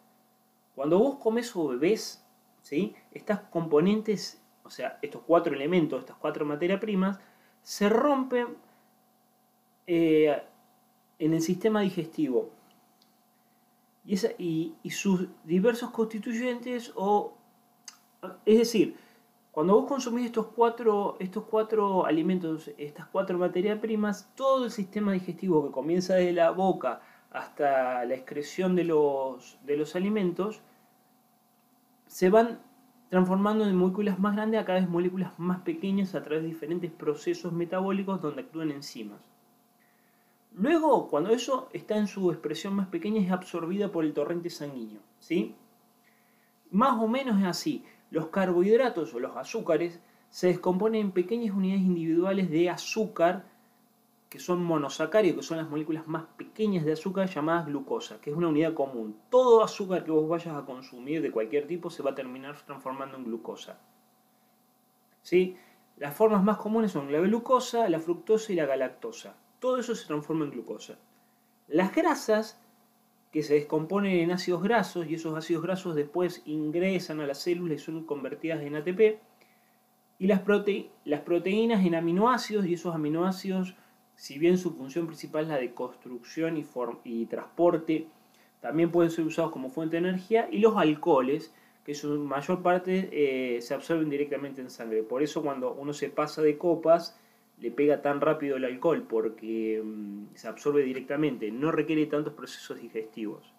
Cuando 0.76 0.98
vos 1.00 1.18
comes 1.18 1.54
o 1.58 1.68
bebés, 1.70 2.26
¿sí? 2.62 2.96
Estas 3.12 3.42
componentes, 3.42 4.42
o 4.64 4.70
sea, 4.70 4.98
estos 5.02 5.24
cuatro 5.28 5.54
elementos, 5.54 6.00
estas 6.00 6.18
cuatro 6.18 6.46
materias 6.46 6.80
primas, 6.80 7.20
se 7.64 7.90
rompen 7.90 8.48
eh, 9.88 10.42
en 11.20 11.34
el 11.34 11.42
sistema 11.42 11.82
digestivo. 11.82 12.52
Y, 14.06 14.74
sus 14.92 15.28
diversos 15.44 15.90
constituyentes, 15.90 16.92
o, 16.96 17.34
es 18.46 18.60
decir, 18.60 18.96
cuando 19.52 19.74
vos 19.74 19.88
consumís 19.88 20.28
estos 20.28 20.48
cuatro, 20.48 21.18
estos 21.20 21.46
cuatro 21.46 22.06
alimentos, 22.06 22.70
estas 22.78 23.08
cuatro 23.08 23.38
materias 23.38 23.80
primas, 23.80 24.30
todo 24.36 24.66
el 24.66 24.72
sistema 24.72 25.14
digestivo 25.14 25.66
que 25.66 25.72
comienza 25.72 26.16
desde 26.16 26.34
la 26.34 26.52
boca 26.52 27.02
hasta 27.32 28.06
la 28.06 28.14
excreción 28.14 28.76
de 28.76 28.84
los, 28.84 29.58
de 29.66 29.78
los 29.78 29.96
alimentos, 29.96 30.62
se 32.08 32.30
van 32.30 32.60
transformando 33.10 33.66
en 33.66 33.76
moléculas 33.76 34.20
más 34.20 34.36
grandes 34.36 34.62
a 34.62 34.66
cada 34.66 34.80
vez 34.80 34.90
moléculas 34.90 35.38
más 35.40 35.62
pequeñas 35.62 36.16
a 36.16 36.24
través 36.24 36.44
de 36.44 36.50
diferentes 36.50 36.92
procesos 36.92 37.54
metabólicos 37.54 38.22
donde 38.22 38.42
actúan 38.42 38.72
enzimas. 38.72 39.20
Luego, 40.58 41.10
cuando 41.10 41.32
eso 41.32 41.68
está 41.74 41.98
en 41.98 42.08
su 42.08 42.32
expresión 42.32 42.74
más 42.76 42.88
pequeña, 42.88 43.22
es 43.22 43.30
absorbida 43.30 43.92
por 43.92 44.06
el 44.06 44.14
torrente 44.14 44.50
sanguíneo. 44.50 45.02
¿sí? 45.20 45.54
Más 46.72 46.98
o 47.02 47.10
menos 47.10 47.42
es 47.42 47.46
así. 47.46 47.84
Los 48.10 48.28
carbohidratos 48.28 49.14
o 49.14 49.20
los 49.20 49.36
azúcares 49.36 50.00
se 50.30 50.48
descomponen 50.48 51.08
en 51.08 51.12
pequeñas 51.12 51.54
unidades 51.54 51.84
individuales 51.84 52.50
de 52.50 52.70
azúcar, 52.70 53.46
que 54.30 54.40
son 54.40 54.64
monosacáridos, 54.64 55.40
que 55.40 55.44
son 55.44 55.58
las 55.58 55.70
moléculas 55.70 56.08
más 56.08 56.24
pequeñas 56.38 56.86
de 56.86 56.94
azúcar 56.94 57.28
llamadas 57.28 57.66
glucosa, 57.66 58.22
que 58.22 58.30
es 58.30 58.36
una 58.38 58.48
unidad 58.48 58.74
común. 58.74 59.18
Todo 59.30 59.62
azúcar 59.62 60.06
que 60.06 60.12
vos 60.12 60.30
vayas 60.30 60.56
a 60.56 60.66
consumir 60.66 61.22
de 61.22 61.32
cualquier 61.32 61.68
tipo 61.68 61.90
se 61.90 62.02
va 62.02 62.12
a 62.12 62.16
terminar 62.16 62.56
transformando 62.66 63.18
en 63.18 63.26
glucosa. 63.26 63.78
¿Sí? 65.22 65.58
Las 65.98 66.16
formas 66.16 66.44
más 66.44 66.58
comunes 66.58 66.94
son 66.94 67.12
la 67.12 67.20
glucosa, 67.20 67.90
la 67.90 68.00
fructosa 68.00 68.54
y 68.54 68.56
la 68.56 68.66
galactosa 68.66 69.36
todo 69.60 69.78
eso 69.78 69.96
se 69.96 70.08
transforma 70.08 70.46
en 70.46 70.52
glucosa. 70.52 70.98
Las 71.68 71.94
grasas, 71.96 72.60
que 73.32 73.44
se 73.44 73.56
descomponen 73.56 74.20
en 74.20 74.32
ácidos 74.32 74.64
grasos, 74.64 75.08
y 75.08 75.16
esos 75.16 75.38
ácidos 75.38 75.64
grasos 75.64 75.96
después 75.96 76.42
ingresan 76.46 77.20
a 77.20 77.28
las 77.28 77.40
células 77.40 77.82
y 77.82 77.84
son 77.84 78.04
convertidas 78.04 78.62
en 78.62 78.76
ATP, 78.76 79.20
y 80.18 80.28
las, 80.28 80.40
proteínas 80.40 81.86
en 81.86 81.96
aminoácidos, 81.96 82.66
y 82.66 82.76
esos 82.76 82.96
aminoácidos, 82.96 83.76
si 84.16 84.40
bien 84.40 84.58
su 84.58 84.72
función 84.72 85.08
principal 85.08 85.44
es 85.44 85.50
la 85.50 85.58
de 85.58 85.74
construcción 85.74 86.58
y, 86.58 86.66
y 87.04 87.26
transporte, 87.26 88.08
también 88.62 88.92
pueden 88.92 89.12
ser 89.12 89.26
usados 89.26 89.52
como 89.52 89.70
fuente 89.70 90.00
de 90.00 90.08
energía, 90.08 90.48
y 90.50 90.60
los 90.60 90.78
alcoholes, 90.78 91.54
que 91.86 91.94
su 91.94 92.18
mayor 92.18 92.64
parte 92.64 93.10
eh, 93.12 93.62
se 93.62 93.76
absorben 93.76 94.10
directamente 94.10 94.60
en 94.60 94.72
sangre. 94.72 95.04
Por 95.04 95.22
eso 95.22 95.44
cuando 95.44 95.74
uno 95.74 95.94
se 95.94 96.10
pasa 96.10 96.42
de 96.42 96.58
copas, 96.58 97.20
le 97.60 97.72
pega 97.72 98.02
tan 98.02 98.22
rápido 98.22 98.58
el 98.58 98.66
alcohol 98.66 99.06
porque 99.08 99.82
mm, 99.84 100.36
se 100.36 100.48
absorbe 100.48 100.84
directamente, 100.84 101.52
no 101.52 101.72
requiere 101.72 102.06
tantos 102.06 102.34
procesos 102.34 102.82
digestivos. 102.82 103.56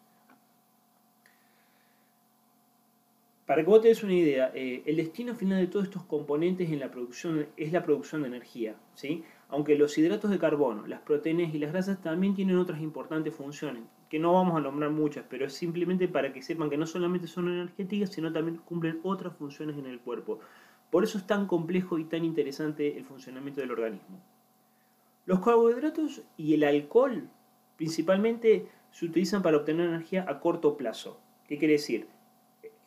Para 3.47 3.63
que 3.63 3.71
vos 3.71 3.81
te 3.81 3.89
des 3.89 4.03
una 4.03 4.13
idea, 4.13 4.51
eh, 4.55 4.83
el 4.87 4.97
destino 4.97 5.37
final 5.37 5.61
de 5.61 5.69
todos 5.69 5.85
estos 5.85 6.03
componentes 6.03 6.69
en 6.69 6.81
la 6.81 6.91
producción 6.91 7.47
es 7.57 7.73
la 7.73 7.85
producción 7.85 8.23
de 8.23 8.29
energía. 8.29 8.75
¿sí? 8.95 9.23
Aunque 9.49 9.79
los 9.79 9.97
hidratos 9.97 10.33
de 10.33 10.39
carbono, 10.41 10.85
las 10.89 11.01
proteínas 11.03 11.55
y 11.55 11.59
las 11.59 11.71
grasas 11.71 12.03
también 12.03 12.35
tienen 12.35 12.59
otras 12.59 12.81
importantes 12.81 13.33
funciones, 13.33 13.85
que 14.11 14.19
no 14.19 14.33
vamos 14.33 14.57
a 14.57 14.61
nombrar 14.61 14.91
muchas, 14.91 15.25
pero 15.31 15.47
es 15.47 15.53
simplemente 15.53 16.09
para 16.09 16.33
que 16.33 16.43
sepan 16.43 16.69
que 16.69 16.77
no 16.77 16.89
solamente 16.89 17.29
son 17.29 17.49
energéticas, 17.49 18.11
sino 18.11 18.33
también 18.33 18.57
cumplen 18.57 18.99
otras 19.05 19.37
funciones 19.37 19.79
en 19.79 19.87
el 19.87 20.01
cuerpo. 20.01 20.41
Por 20.91 21.05
eso 21.05 21.19
es 21.19 21.27
tan 21.27 21.47
complejo 21.47 21.99
y 21.99 22.05
tan 22.05 22.25
interesante 22.25 22.97
el 22.97 23.05
funcionamiento 23.05 23.61
del 23.61 23.73
organismo. 23.73 24.21
Los 25.25 25.41
carbohidratos 25.41 26.23
y 26.37 26.55
el 26.55 26.65
alcohol 26.65 27.29
principalmente 27.77 28.69
se 28.93 29.07
utilizan 29.07 29.43
para 29.43 29.59
obtener 29.59 29.89
energía 29.89 30.25
a 30.29 30.41
corto 30.41 30.77
plazo. 30.77 31.21
¿Qué 31.49 31.59
quiere 31.59 31.75
decir? 31.75 32.09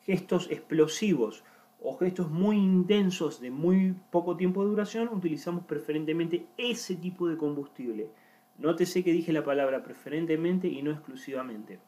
Gestos 0.06 0.50
explosivos 0.50 1.44
o 1.82 1.98
gestos 1.98 2.30
muy 2.30 2.58
intensos 2.58 3.40
de 3.40 3.52
muy 3.52 3.96
poco 4.12 4.36
tiempo 4.36 4.64
de 4.64 4.70
duración, 4.70 5.10
utilizamos 5.10 5.66
preferentemente 5.66 6.48
ese 6.58 6.96
tipo 6.96 7.28
de 7.28 7.38
combustible. 7.38 8.10
Nótese 8.58 9.04
que 9.04 9.14
dije 9.14 9.32
la 9.32 9.44
palabra 9.44 9.84
preferentemente 9.84 10.68
y 10.68 10.82
no 10.82 10.92
exclusivamente. 10.92 11.80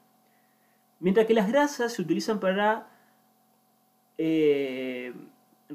Mientras 0.99 1.25
que 1.25 1.33
las 1.33 1.49
grasas 1.49 1.93
se 1.93 2.01
utilizan 2.01 2.39
para 2.39 2.87
eh, 4.17 5.13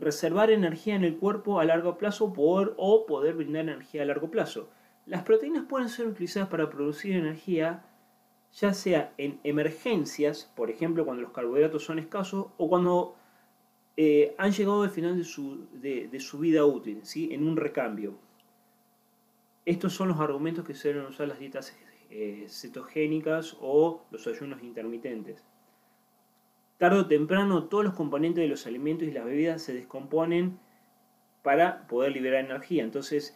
reservar 0.01 0.51
energía 0.51 0.95
en 0.95 1.05
el 1.05 1.17
cuerpo 1.17 1.61
a 1.61 1.65
largo 1.65 1.99
plazo 1.99 2.33
o 2.37 3.07
poder 3.07 3.35
brindar 3.35 3.63
energía 3.63 4.03
a 4.03 4.07
largo 4.07 4.31
plazo. 4.31 4.69
Las 5.07 5.23
proteínas 5.23 5.65
pueden 5.67 5.89
ser 5.89 6.07
utilizadas 6.07 6.49
para 6.49 6.69
producir 6.69 7.17
energía 7.17 7.85
ya 8.57 8.73
sea 8.73 9.13
en 9.19 9.39
emergencias, 9.45 10.51
por 10.57 10.71
ejemplo 10.71 11.05
cuando 11.05 11.23
los 11.23 11.33
carbohidratos 11.33 11.85
son 11.85 11.99
escasos, 11.99 12.47
o 12.57 12.69
cuando 12.69 13.15
eh, 13.97 14.35
han 14.39 14.53
llegado 14.53 14.83
al 14.83 14.91
final 14.91 15.17
de 15.17 15.25
su, 15.25 16.39
vida 16.39 16.65
útil, 16.65 17.01
¿sí? 17.03 17.33
en 17.33 17.47
un 17.47 17.57
recambio. 17.57 18.15
Estos 19.65 19.93
son 19.93 20.09
los 20.09 20.21
argumentos 20.21 20.65
que 20.65 20.75
se 20.75 20.89
deben 20.89 21.07
usar 21.07 21.29
las 21.29 21.39
dietas 21.39 21.77
eh, 22.11 22.47
cetogénicas 22.49 23.57
o 23.61 24.03
los 24.11 24.27
ayunos 24.27 24.63
intermitentes. 24.63 25.45
Tarde 26.79 27.01
o 27.01 27.07
temprano 27.07 27.65
todos 27.65 27.85
los 27.85 27.95
componentes 27.95 28.43
de 28.43 28.49
los 28.49 28.67
alimentos 28.67 29.09
y 29.09 29.13
las 29.13 29.25
bebidas 29.25 29.63
se 29.63 29.73
descomponen 29.73 30.59
para 31.43 31.87
poder 31.87 32.13
liberar 32.13 32.45
energía. 32.45 32.85
Entonces, 32.85 33.35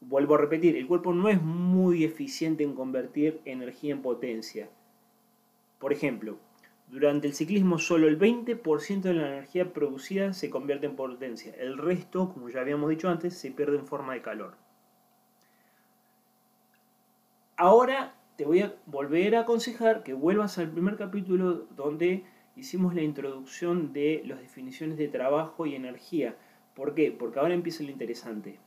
vuelvo 0.00 0.34
a 0.34 0.38
repetir, 0.38 0.76
el 0.76 0.86
cuerpo 0.86 1.12
no 1.12 1.28
es 1.28 1.42
muy 1.42 2.04
eficiente 2.04 2.64
en 2.64 2.74
convertir 2.74 3.40
energía 3.44 3.92
en 3.92 4.02
potencia. 4.02 4.70
Por 5.78 5.92
ejemplo, 5.92 6.38
durante 6.88 7.26
el 7.26 7.34
ciclismo 7.34 7.78
solo 7.78 8.06
el 8.08 8.18
20% 8.18 9.00
de 9.00 9.14
la 9.14 9.28
energía 9.28 9.72
producida 9.72 10.32
se 10.32 10.50
convierte 10.50 10.86
en 10.86 10.96
potencia. 10.96 11.54
El 11.56 11.78
resto, 11.78 12.32
como 12.32 12.48
ya 12.48 12.60
habíamos 12.60 12.90
dicho 12.90 13.08
antes, 13.08 13.36
se 13.36 13.50
pierde 13.50 13.78
en 13.78 13.86
forma 13.86 14.14
de 14.14 14.22
calor. 14.22 14.54
Ahora 17.56 18.14
te 18.42 18.48
voy 18.48 18.58
a 18.58 18.74
volver 18.86 19.36
a 19.36 19.42
aconsejar 19.42 20.02
que 20.02 20.14
vuelvas 20.14 20.58
al 20.58 20.68
primer 20.68 20.96
capítulo 20.96 21.68
donde 21.76 22.24
hicimos 22.56 22.92
la 22.92 23.02
introducción 23.02 23.92
de 23.92 24.20
las 24.26 24.40
definiciones 24.40 24.98
de 24.98 25.06
trabajo 25.06 25.64
y 25.64 25.76
energía. 25.76 26.36
¿Por 26.74 26.96
qué? 26.96 27.12
Porque 27.12 27.38
ahora 27.38 27.54
empieza 27.54 27.84
lo 27.84 27.90
interesante. 27.90 28.58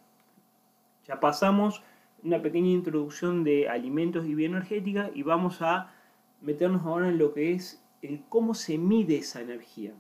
Ya 1.05 1.19
pasamos 1.19 1.83
una 2.23 2.41
pequeña 2.41 2.69
introducción 2.69 3.43
de 3.43 3.67
alimentos 3.67 4.25
y 4.25 4.33
bioenergética 4.33 5.11
y 5.13 5.23
vamos 5.23 5.61
a 5.61 5.93
meternos 6.39 6.85
ahora 6.85 7.09
en 7.09 7.17
lo 7.17 7.33
que 7.33 7.51
es 7.51 7.83
el 8.01 8.23
cómo 8.29 8.53
se 8.53 8.77
mide 8.77 9.17
esa 9.17 9.41
energía. 9.41 9.91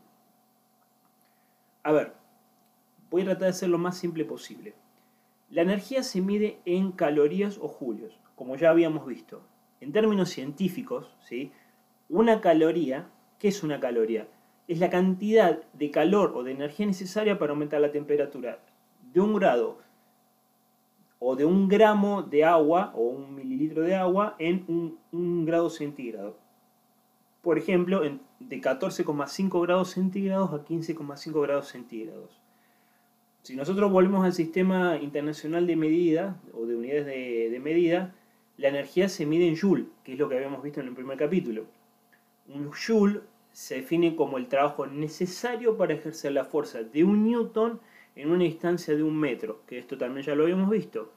A 1.83 1.91
ver, 1.91 2.13
voy 3.09 3.23
a 3.23 3.25
tratar 3.25 3.47
de 3.47 3.53
ser 3.53 3.67
lo 3.67 3.77
más 3.77 3.97
simple 3.97 4.23
posible. 4.23 4.73
La 5.49 5.63
energía 5.63 6.01
se 6.01 6.21
mide 6.21 6.61
en 6.63 6.93
calorías 6.93 7.57
o 7.57 7.67
julios, 7.67 8.17
como 8.37 8.55
ya 8.55 8.69
habíamos 8.69 9.05
visto 9.05 9.43
en 9.81 9.91
términos 9.91 10.29
científicos, 10.29 11.15
¿sí? 11.21 11.51
una 12.09 12.41
caloría, 12.41 13.09
¿qué 13.39 13.49
es 13.49 13.63
una 13.63 13.79
caloría? 13.79 14.27
Es 14.67 14.79
la 14.79 14.89
cantidad 14.89 15.61
de 15.73 15.91
calor 15.91 16.33
o 16.35 16.43
de 16.43 16.51
energía 16.51 16.85
necesaria 16.85 17.37
para 17.37 17.51
aumentar 17.51 17.81
la 17.81 17.91
temperatura 17.91 18.59
de 19.13 19.21
un 19.21 19.35
grado 19.35 19.79
o 21.19 21.35
de 21.35 21.45
un 21.45 21.67
gramo 21.67 22.23
de 22.23 22.43
agua 22.43 22.91
o 22.95 23.01
un 23.01 23.35
mililitro 23.35 23.83
de 23.83 23.95
agua 23.95 24.35
en 24.39 24.97
un, 25.11 25.45
grado 25.45 25.69
centígrado. 25.69 26.37
Por 27.41 27.57
ejemplo, 27.57 28.01
de 28.01 28.61
14,5 28.61 29.61
grados 29.61 29.91
centígrados 29.91 30.51
a 30.51 30.65
15,5 30.65 31.41
grados 31.41 31.67
centígrados. 31.67 32.41
Si 33.43 33.55
nosotros 33.55 33.91
volvemos 33.91 34.25
al 34.25 34.33
sistema 34.33 34.97
internacional 34.97 35.67
de 35.67 35.75
medida 35.75 36.41
o 36.53 36.65
de 36.65 36.75
unidades 36.75 37.05
de, 37.05 37.49
de 37.51 37.59
medida, 37.59 38.15
la 38.57 38.69
energía 38.69 39.09
se 39.09 39.25
mide 39.25 39.47
en 39.47 39.57
Joule, 39.57 39.87
que 40.03 40.13
es 40.13 40.19
lo 40.19 40.29
que 40.29 40.35
habíamos 40.35 40.63
visto 40.63 40.79
en 40.79 40.87
el 40.87 40.93
primer 40.93 41.17
capítulo. 41.17 41.65
Un 42.47 42.71
joule 42.71 43.21
se 43.51 43.75
define 43.75 44.15
como 44.15 44.37
el 44.37 44.47
trabajo 44.47 44.85
necesario 44.85 45.77
para 45.77 45.93
ejercer 45.93 46.31
la 46.31 46.45
fuerza 46.45 46.83
de 46.83 47.03
un 47.03 47.23
newton 47.23 47.79
en 48.15 48.31
una 48.31 48.43
distancia 48.43 48.95
de 48.95 49.03
un 49.03 49.17
metro, 49.17 49.61
que 49.67 49.77
esto 49.77 49.97
también 49.97 50.25
ya 50.25 50.35
lo 50.35 50.43
habíamos 50.43 50.69
visto. 50.69 51.11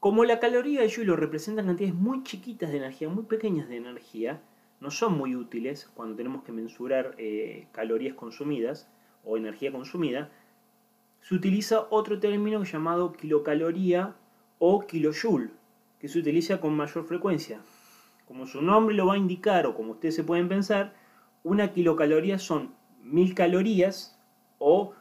Como 0.00 0.24
la 0.24 0.40
caloría 0.40 0.84
y 0.84 0.90
joule 0.90 1.14
representan 1.16 1.66
cantidades 1.66 1.94
muy 1.94 2.22
chiquitas 2.22 2.70
de 2.70 2.78
energía, 2.78 3.08
muy 3.08 3.24
pequeñas 3.24 3.68
de 3.68 3.76
energía, 3.76 4.42
no 4.80 4.90
son 4.90 5.16
muy 5.16 5.36
útiles 5.36 5.88
cuando 5.94 6.16
tenemos 6.16 6.42
que 6.42 6.52
mensurar 6.52 7.14
eh, 7.18 7.68
calorías 7.72 8.14
consumidas 8.14 8.88
o 9.24 9.36
energía 9.36 9.70
consumida, 9.70 10.30
se 11.22 11.34
utiliza 11.36 11.86
otro 11.90 12.18
término 12.18 12.64
llamado 12.64 13.12
kilocaloría 13.12 14.16
o 14.58 14.86
kilojoule, 14.86 15.50
que 16.02 16.08
se 16.08 16.18
utiliza 16.18 16.60
con 16.60 16.74
mayor 16.74 17.04
frecuencia. 17.04 17.60
Como 18.26 18.44
su 18.48 18.60
nombre 18.60 18.96
lo 18.96 19.06
va 19.06 19.14
a 19.14 19.18
indicar 19.18 19.66
o 19.66 19.76
como 19.76 19.92
ustedes 19.92 20.16
se 20.16 20.24
pueden 20.24 20.48
pensar, 20.48 20.94
una 21.44 21.72
kilocaloría 21.72 22.40
son 22.40 22.74
mil 23.04 23.36
calorías 23.36 24.18
o 24.58 24.94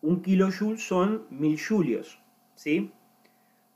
un 0.00 0.22
kilojoule 0.22 0.78
son 0.78 1.24
mil 1.28 1.58
julios. 1.60 2.20
¿sí? 2.54 2.92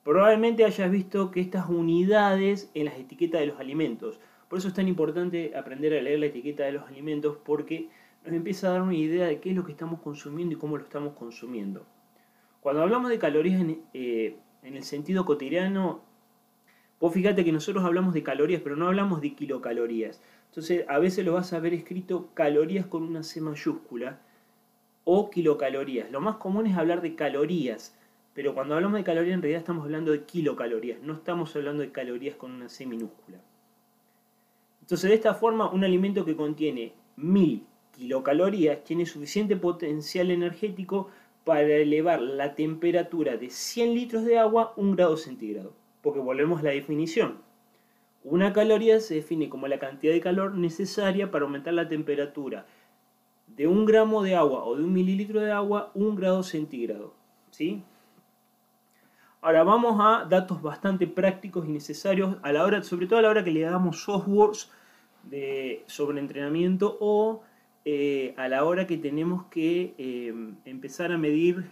Probablemente 0.05 0.65
hayas 0.65 0.89
visto 0.89 1.33
que 1.33 1.41
estas 1.41 1.69
unidades 1.69 2.71
en 2.75 2.85
las 2.85 2.97
etiquetas 2.97 3.41
de 3.41 3.49
los 3.49 3.59
alimentos. 3.59 4.21
Por 4.49 4.61
eso 4.61 4.69
es 4.69 4.75
tan 4.75 4.87
importante 4.87 5.57
aprender 5.57 5.99
a 5.99 6.01
leer 6.01 6.21
la 6.21 6.27
etiqueta 6.27 6.63
de 6.63 6.73
los 6.73 6.85
alimentos 6.85 7.39
porque 7.45 7.89
nos 8.25 8.33
empieza 8.33 8.69
a 8.69 8.73
dar 8.75 8.83
una 8.83 8.95
idea 8.95 9.27
de 9.27 9.41
qué 9.41 9.51
es 9.51 9.57
lo 9.57 9.65
que 9.65 9.73
estamos 9.73 10.01
consumiendo 10.01 10.55
y 10.55 10.59
cómo 10.59 10.77
lo 10.77 10.85
estamos 10.85 11.15
consumiendo. 11.15 11.85
Cuando 12.61 12.83
hablamos 12.83 13.11
de 13.11 13.19
calorías 13.19 13.61
en, 13.61 13.83
eh, 13.95 14.37
el 14.63 14.85
sentido 14.85 15.25
cotidiano, 15.25 16.07
vos 17.01 17.13
fíjate 17.13 17.45
que 17.45 17.53
nosotros 17.53 17.85
hablamos 17.85 18.15
de 18.15 18.23
calorías, 18.23 18.61
pero 18.63 18.77
no 18.77 18.87
hablamos 18.87 19.21
de 19.21 19.35
kilocalorías. 19.35 20.21
Entonces, 20.49 20.85
a 20.89 20.99
veces 20.99 21.25
lo 21.25 21.35
vas 21.35 21.53
a 21.53 21.61
ver 21.61 21.75
escrito 21.75 22.31
calorías 22.35 22.87
con 22.87 23.03
una 23.03 23.23
C 23.23 23.41
mayúscula 23.41 24.21
o 25.05 25.31
kilocalorías. 25.31 26.11
Lo 26.11 26.21
más 26.21 26.37
común 26.37 26.67
es 26.67 26.77
hablar 26.77 27.01
de 27.01 27.15
calorías, 27.15 27.97
pero 28.35 28.55
cuando 28.55 28.75
hablamos 28.75 28.99
de 28.99 29.05
calorías 29.05 29.35
en 29.35 29.43
realidad 29.43 29.61
estamos 29.61 29.85
hablando 29.85 30.13
de 30.13 30.25
kilocalorías, 30.25 31.01
no 31.03 31.15
estamos 31.15 31.55
hablando 31.57 31.83
de 31.83 31.93
calorías 31.93 32.37
con 32.37 32.53
una 32.53 32.69
C 32.69 32.87
minúscula. 32.87 33.39
Entonces, 34.81 35.11
de 35.11 35.17
esta 35.17 35.35
forma, 35.35 35.71
un 35.71 35.85
alimento 35.85 36.25
que 36.25 36.35
contiene 36.35 36.95
1000 37.17 37.67
kilocalorías 37.93 38.85
tiene 38.85 39.07
suficiente 39.07 39.57
potencial 39.57 40.31
energético 40.31 41.11
para 41.45 41.63
elevar 41.63 42.21
la 42.21 42.55
temperatura 42.55 43.37
de 43.37 43.51
100 43.51 43.95
litros 43.95 44.25
de 44.25 44.39
agua 44.39 44.73
un 44.77 44.95
grado 44.95 45.17
centígrado. 45.17 45.73
Porque 46.03 46.21
volvemos 46.21 46.61
a 46.61 46.65
la 46.65 46.71
definición. 46.71 47.39
Una 48.25 48.53
caloría 48.53 49.01
se 49.01 49.15
define 49.15 49.49
como 49.49 49.69
la 49.69 49.79
cantidad 49.79 50.13
de 50.13 50.21
calor 50.21 50.55
necesaria 50.55 51.31
para 51.31 51.45
aumentar 51.45 51.75
la 51.75 51.89
temperatura 51.89 52.67
de 53.47 53.67
un 53.67 53.87
gramo 53.87 54.23
de 54.23 54.35
agua 54.35 54.65
o 54.65 54.77
de 54.77 54.85
un 54.85 54.93
mililitro 54.93 55.41
de 55.41 55.53
agua 55.53 55.91
un 55.95 56.17
grado 56.17 56.43
centígrado. 56.43 57.15
¿sí? 57.51 57.83
Ahora 59.41 59.63
vamos 59.63 60.01
a 60.01 60.25
datos 60.25 60.61
bastante 60.63 61.07
prácticos 61.07 61.67
y 61.67 61.71
necesarios, 61.71 62.37
a 62.43 62.53
la 62.53 62.65
hora, 62.65 62.83
sobre 62.83 63.07
todo 63.07 63.21
a 63.21 63.23
la 63.23 63.31
hora 63.31 63.45
que 63.45 63.53
le 63.53 63.61
damos 63.61 64.03
softwares 64.03 64.71
de, 65.23 65.85
sobre 65.87 66.19
entrenamiento 66.21 66.97
o 67.01 67.43
eh, 67.85 68.35
a 68.37 68.49
la 68.49 68.65
hora 68.65 68.87
que 68.87 68.99
tenemos 68.99 69.45
que 69.47 69.95
eh, 69.97 70.35
empezar 70.65 71.13
a 71.13 71.19
medir 71.19 71.71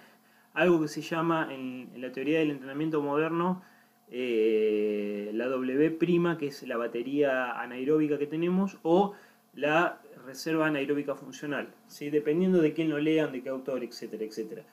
algo 0.54 0.80
que 0.80 0.88
se 0.88 1.02
llama 1.02 1.48
en, 1.52 1.90
la 1.96 2.12
teoría 2.12 2.38
del 2.38 2.52
entrenamiento 2.52 3.02
moderno 3.02 3.62
eh, 4.10 5.30
la 5.34 5.46
W', 5.48 6.36
que 6.38 6.46
es 6.46 6.62
la 6.66 6.76
batería 6.76 7.60
anaeróbica 7.60 8.18
que 8.18 8.26
tenemos, 8.26 8.78
o 8.82 9.14
la 9.54 10.00
reserva 10.24 10.66
anaeróbica 10.66 11.14
funcional, 11.14 11.68
¿sí? 11.86 12.10
dependiendo 12.10 12.60
de 12.60 12.72
quién 12.72 12.90
lo 12.90 12.98
lean, 12.98 13.32
de 13.32 13.42
qué 13.42 13.48
autor, 13.48 13.84
etcétera, 13.84 14.24
etcétera. 14.24 14.64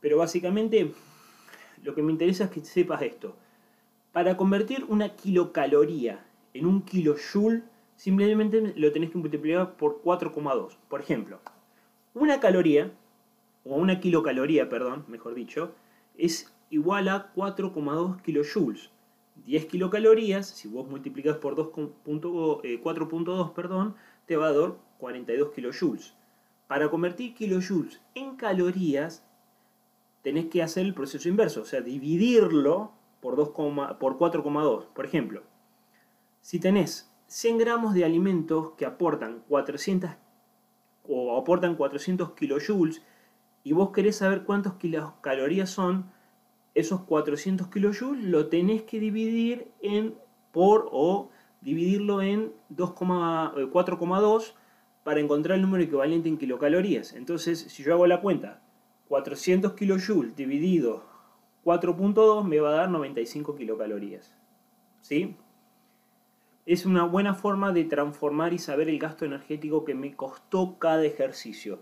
Pero 0.00 0.18
básicamente 0.18 0.92
lo 1.82 1.94
que 1.94 2.02
me 2.02 2.12
interesa 2.12 2.44
es 2.44 2.50
que 2.50 2.64
sepas 2.64 3.02
esto. 3.02 3.36
Para 4.12 4.36
convertir 4.36 4.84
una 4.88 5.10
kilocaloría 5.16 6.24
en 6.54 6.66
un 6.66 6.82
kilojoule, 6.82 7.62
simplemente 7.96 8.72
lo 8.76 8.92
tenés 8.92 9.10
que 9.10 9.18
multiplicar 9.18 9.76
por 9.76 10.02
4,2. 10.02 10.76
Por 10.88 11.00
ejemplo, 11.00 11.40
una 12.14 12.40
caloría, 12.40 12.92
o 13.64 13.76
una 13.76 14.00
kilocaloría, 14.00 14.68
perdón, 14.68 15.04
mejor 15.08 15.34
dicho, 15.34 15.72
es 16.18 16.52
igual 16.72 17.08
a 17.08 17.32
4,2 17.34 18.22
kilojoules. 18.22 18.90
10 19.44 19.66
kilocalorías, 19.66 20.48
si 20.48 20.68
vos 20.68 20.88
multiplicas 20.88 21.36
por 21.36 21.54
4.2, 21.54 22.60
eh, 22.64 23.52
perdón, 23.54 23.94
te 24.26 24.36
va 24.36 24.48
a 24.48 24.52
dar 24.52 24.74
42 24.98 25.52
kilojoules. 25.52 26.14
Para 26.66 26.90
convertir 26.90 27.34
kilojoules 27.34 28.00
en 28.14 28.36
calorías, 28.36 29.24
tenés 30.22 30.46
que 30.46 30.62
hacer 30.62 30.86
el 30.86 30.94
proceso 30.94 31.28
inverso, 31.28 31.60
o 31.60 31.64
sea, 31.66 31.82
dividirlo 31.82 32.92
por, 33.20 33.36
2, 33.36 33.50
por 33.98 34.18
4,2. 34.18 34.86
Por 34.94 35.04
ejemplo, 35.04 35.42
si 36.40 36.58
tenés 36.58 37.12
100 37.26 37.58
gramos 37.58 37.92
de 37.92 38.06
alimentos 38.06 38.72
que 38.78 38.86
aportan 38.86 39.42
400 39.48 40.10
o 41.06 41.36
aportan 41.36 41.76
400 41.76 42.32
kilojoules 42.32 43.02
y 43.62 43.72
vos 43.72 43.90
querés 43.90 44.16
saber 44.16 44.44
cuántos 44.44 44.74
kilocalorías 44.74 45.68
son, 45.68 46.10
esos 46.74 47.02
400 47.02 47.68
kilojoules 47.68 48.24
lo 48.24 48.48
tenés 48.48 48.82
que 48.82 49.00
dividir 49.00 49.68
en 49.80 50.14
por 50.52 50.88
o 50.92 51.30
dividirlo 51.60 52.22
en 52.22 52.52
4,2 52.70 54.42
eh, 54.42 54.52
para 55.04 55.20
encontrar 55.20 55.56
el 55.56 55.62
número 55.62 55.84
equivalente 55.84 56.28
en 56.28 56.38
kilocalorías. 56.38 57.12
Entonces, 57.14 57.58
si 57.60 57.82
yo 57.82 57.94
hago 57.94 58.06
la 58.06 58.20
cuenta, 58.20 58.62
400 59.08 59.74
kilojoules 59.74 60.36
dividido 60.36 61.04
4.2 61.64 62.44
me 62.44 62.60
va 62.60 62.70
a 62.70 62.72
dar 62.72 62.90
95 62.90 63.54
kilocalorías. 63.54 64.34
¿Sí? 65.00 65.36
es 66.64 66.86
una 66.86 67.04
buena 67.04 67.34
forma 67.34 67.72
de 67.72 67.84
transformar 67.84 68.52
y 68.52 68.58
saber 68.58 68.88
el 68.88 68.98
gasto 68.98 69.24
energético 69.24 69.84
que 69.84 69.94
me 69.94 70.14
costó 70.14 70.78
cada 70.78 71.04
ejercicio. 71.04 71.80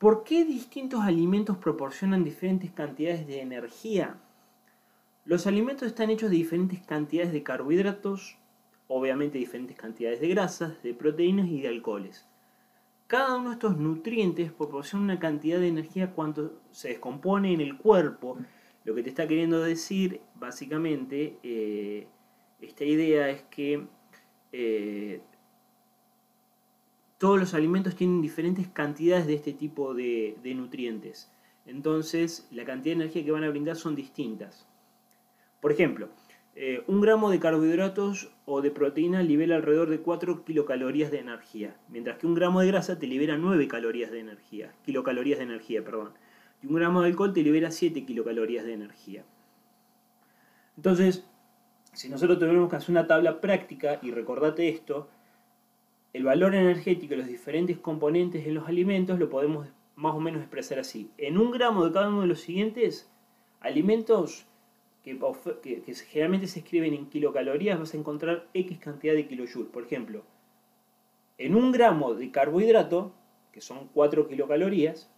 ¿Por 0.00 0.24
qué 0.24 0.46
distintos 0.46 1.02
alimentos 1.02 1.58
proporcionan 1.58 2.24
diferentes 2.24 2.70
cantidades 2.70 3.26
de 3.26 3.42
energía? 3.42 4.16
Los 5.26 5.46
alimentos 5.46 5.86
están 5.86 6.08
hechos 6.08 6.30
de 6.30 6.36
diferentes 6.36 6.80
cantidades 6.80 7.34
de 7.34 7.42
carbohidratos, 7.42 8.38
obviamente 8.88 9.36
diferentes 9.36 9.76
cantidades 9.76 10.22
de 10.22 10.28
grasas, 10.28 10.82
de 10.82 10.94
proteínas 10.94 11.48
y 11.48 11.60
de 11.60 11.68
alcoholes. 11.68 12.26
Cada 13.08 13.36
uno 13.36 13.50
de 13.50 13.56
estos 13.56 13.76
nutrientes 13.76 14.50
proporciona 14.50 15.04
una 15.04 15.18
cantidad 15.18 15.60
de 15.60 15.68
energía 15.68 16.14
cuando 16.14 16.58
se 16.70 16.88
descompone 16.88 17.52
en 17.52 17.60
el 17.60 17.76
cuerpo 17.76 18.38
lo 18.84 18.94
que 18.94 19.02
te 19.02 19.10
está 19.10 19.28
queriendo 19.28 19.60
decir, 19.60 20.22
básicamente, 20.34 21.36
eh, 21.42 22.06
esta 22.62 22.84
idea 22.84 23.28
es 23.28 23.42
que 23.50 23.86
eh, 24.52 25.20
todos 27.20 27.38
los 27.38 27.54
alimentos 27.54 27.94
tienen 27.94 28.20
diferentes 28.20 28.66
cantidades 28.66 29.28
de 29.28 29.34
este 29.34 29.52
tipo 29.52 29.94
de, 29.94 30.34
nutrientes. 30.56 31.30
Entonces, 31.66 32.48
la 32.50 32.64
cantidad 32.64 32.96
de 32.96 33.02
energía 33.02 33.24
que 33.24 33.30
van 33.30 33.44
a 33.44 33.50
brindar 33.50 33.76
son 33.76 33.94
distintas. 33.94 34.66
Por 35.60 35.70
ejemplo, 35.70 36.08
eh, 36.56 36.82
un 36.88 37.00
gramo 37.00 37.30
de 37.30 37.38
carbohidratos 37.38 38.32
o 38.46 38.62
de 38.62 38.72
proteína 38.72 39.22
libera 39.22 39.54
alrededor 39.54 39.90
de 39.90 40.00
4 40.00 40.44
kilocalorías 40.44 41.12
de 41.12 41.20
energía, 41.20 41.76
mientras 41.88 42.18
que 42.18 42.26
un 42.26 42.34
gramo 42.34 42.60
de 42.62 42.66
grasa 42.66 42.98
te 42.98 43.06
libera 43.06 43.36
9 43.36 43.68
calorías 43.68 44.10
de 44.10 44.18
energía, 44.18 44.74
kilocalorías 44.84 45.38
de 45.38 45.44
energía, 45.44 45.84
perdón 45.84 46.14
y 46.62 46.66
un 46.66 46.74
gramo 46.74 47.00
de 47.02 47.08
alcohol 47.08 47.32
te 47.32 47.42
libera 47.42 47.70
7 47.70 48.04
kilocalorías 48.04 48.64
de 48.64 48.74
energía. 48.74 49.24
Entonces, 50.76 51.24
si 51.92 52.08
nosotros 52.08 52.38
tenemos 52.38 52.68
que 52.70 52.76
hacer 52.76 52.90
una 52.90 53.06
tabla 53.06 53.40
práctica, 53.40 53.98
y 54.02 54.10
recordate 54.10 54.68
esto, 54.68 55.08
el 56.12 56.24
valor 56.24 56.54
energético 56.54 57.10
de 57.10 57.18
los 57.18 57.28
diferentes 57.28 57.78
componentes 57.78 58.46
en 58.46 58.54
los 58.54 58.68
alimentos 58.68 59.18
lo 59.18 59.30
podemos 59.30 59.68
más 59.94 60.14
o 60.14 60.20
menos 60.20 60.40
expresar 60.40 60.78
así. 60.78 61.10
En 61.18 61.38
un 61.38 61.50
gramo 61.50 61.84
de 61.84 61.92
cada 61.92 62.08
uno 62.08 62.22
de 62.22 62.26
los 62.26 62.40
siguientes 62.40 63.10
alimentos 63.60 64.46
que, 65.04 65.18
generalmente 66.08 66.46
se 66.46 66.60
escriben 66.60 66.94
en 66.94 67.06
kilocalorías, 67.08 67.78
vas 67.78 67.94
a 67.94 67.96
encontrar 67.96 68.48
X 68.54 68.78
cantidad 68.78 69.14
de 69.14 69.26
kilojoules. 69.26 69.70
Por 69.70 69.84
ejemplo, 69.84 70.24
en 71.38 71.54
un 71.54 71.72
gramo 71.72 72.14
de 72.14 72.30
carbohidrato, 72.30 73.12
que 73.52 73.60
son 73.60 73.88
4 73.94 74.28
kilocalorías, 74.28 75.10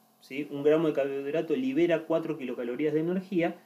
un 0.51 0.63
gramo 0.63 0.89
de 0.89 0.95
carbohidrato 0.95 1.57
libera 1.57 2.07
4 2.07 2.39
kilocalorías 2.39 2.95
de 2.95 3.01
energía, 3.01 3.57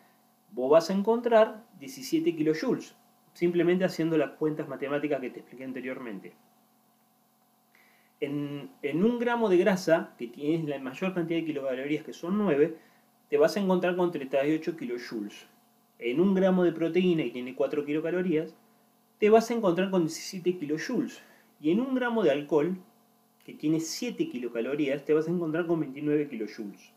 vos 0.53 0.71
vas 0.71 0.91
a 0.91 0.95
encontrar 0.95 1.65
17 1.81 2.35
kilojoules, 2.35 2.95
simplemente 3.35 3.85
haciendo 3.85 4.17
las 4.17 4.31
cuentas 4.33 4.69
matemáticas 4.69 5.21
que 5.21 5.31
te 5.31 5.41
expliqué 5.41 5.65
anteriormente. 5.65 6.33
En, 8.21 8.71
un 8.83 9.19
gramo 9.19 9.49
de 9.49 9.59
grasa, 9.59 10.15
que 10.19 10.27
tienes 10.27 10.65
la 10.67 10.79
mayor 10.79 11.13
cantidad 11.13 11.41
de 11.41 11.47
kilocalorías, 11.47 12.05
que 12.05 12.13
son 12.13 12.39
9, 12.39 12.77
te 13.29 13.37
vas 13.37 13.57
a 13.57 13.61
encontrar 13.61 13.97
con 13.97 14.11
38 14.11 14.77
kilojoules. 14.77 15.47
En 15.99 16.21
un 16.21 16.35
gramo 16.35 16.65
de 16.65 16.73
proteína, 16.73 17.25
que 17.25 17.31
tiene 17.31 17.55
4 17.55 17.85
kilocalorías, 17.85 18.55
te 19.19 19.31
vas 19.31 19.51
a 19.51 19.55
encontrar 19.55 19.91
con 19.91 20.03
17 20.03 20.59
kilojoules. 20.59 21.23
Y 21.61 21.71
en 21.71 21.81
un 21.81 21.95
gramo 21.95 22.23
de 22.23 22.31
alcohol, 22.31 22.77
que 23.45 23.55
tiene 23.55 23.81
7 23.81 24.29
kilocalorías, 24.29 25.05
te 25.05 25.15
vas 25.15 25.29
a 25.29 25.31
encontrar 25.31 25.67
con 25.67 25.81
29 25.81 26.29
kilojoules. 26.29 26.93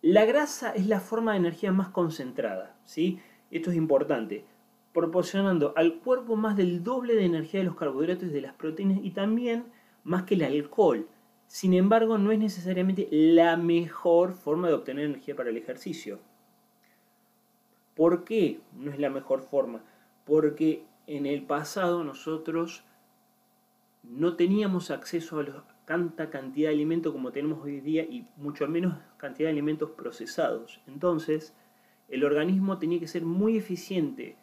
La 0.00 0.24
grasa 0.24 0.72
es 0.72 0.88
la 0.88 0.98
forma 0.98 1.32
de 1.32 1.38
energía 1.38 1.70
más 1.70 1.88
concentrada, 1.88 2.76
¿sí? 2.84 3.20
Esto 3.52 3.70
es 3.70 3.76
importante, 3.76 4.44
proporcionando 4.92 5.72
al 5.76 6.00
cuerpo 6.00 6.36
más 6.36 6.56
del 6.56 6.82
doble 6.82 7.14
de 7.14 7.24
energía 7.24 7.60
de 7.60 7.66
los 7.66 7.76
carbohidratos 7.76 8.28
y 8.28 8.32
de 8.32 8.42
las 8.42 8.54
proteínas 8.54 8.98
y 9.02 9.10
también 9.10 9.64
más 10.04 10.24
que 10.24 10.34
el 10.34 10.42
alcohol. 10.42 11.08
Sin 11.46 11.74
embargo, 11.74 12.18
no 12.18 12.32
es 12.32 12.38
necesariamente 12.38 13.08
la 13.10 13.56
mejor 13.56 14.34
forma 14.34 14.68
de 14.68 14.74
obtener 14.74 15.04
energía 15.04 15.36
para 15.36 15.50
el 15.50 15.56
ejercicio. 15.56 16.20
¿Por 17.94 18.24
qué 18.24 18.60
no 18.74 18.90
es 18.90 18.98
la 18.98 19.10
mejor 19.10 19.42
forma? 19.42 19.82
Porque 20.24 20.84
en 21.06 21.26
el 21.26 21.42
pasado 21.42 22.04
nosotros 22.04 22.84
no 24.02 24.36
teníamos 24.36 24.90
acceso 24.90 25.40
a 25.40 25.64
tanta 25.84 26.30
cantidad 26.30 26.70
de 26.70 26.74
alimentos 26.74 27.12
como 27.12 27.32
tenemos 27.32 27.62
hoy 27.62 27.80
día 27.80 28.02
y 28.02 28.26
mucho 28.36 28.66
menos 28.66 28.96
cantidad 29.16 29.48
de 29.48 29.52
alimentos 29.52 29.90
procesados. 29.90 30.80
Entonces, 30.86 31.54
el 32.08 32.24
organismo 32.24 32.78
tenía 32.78 32.98
que 32.98 33.08
ser 33.08 33.24
muy 33.24 33.56
eficiente 33.56 34.36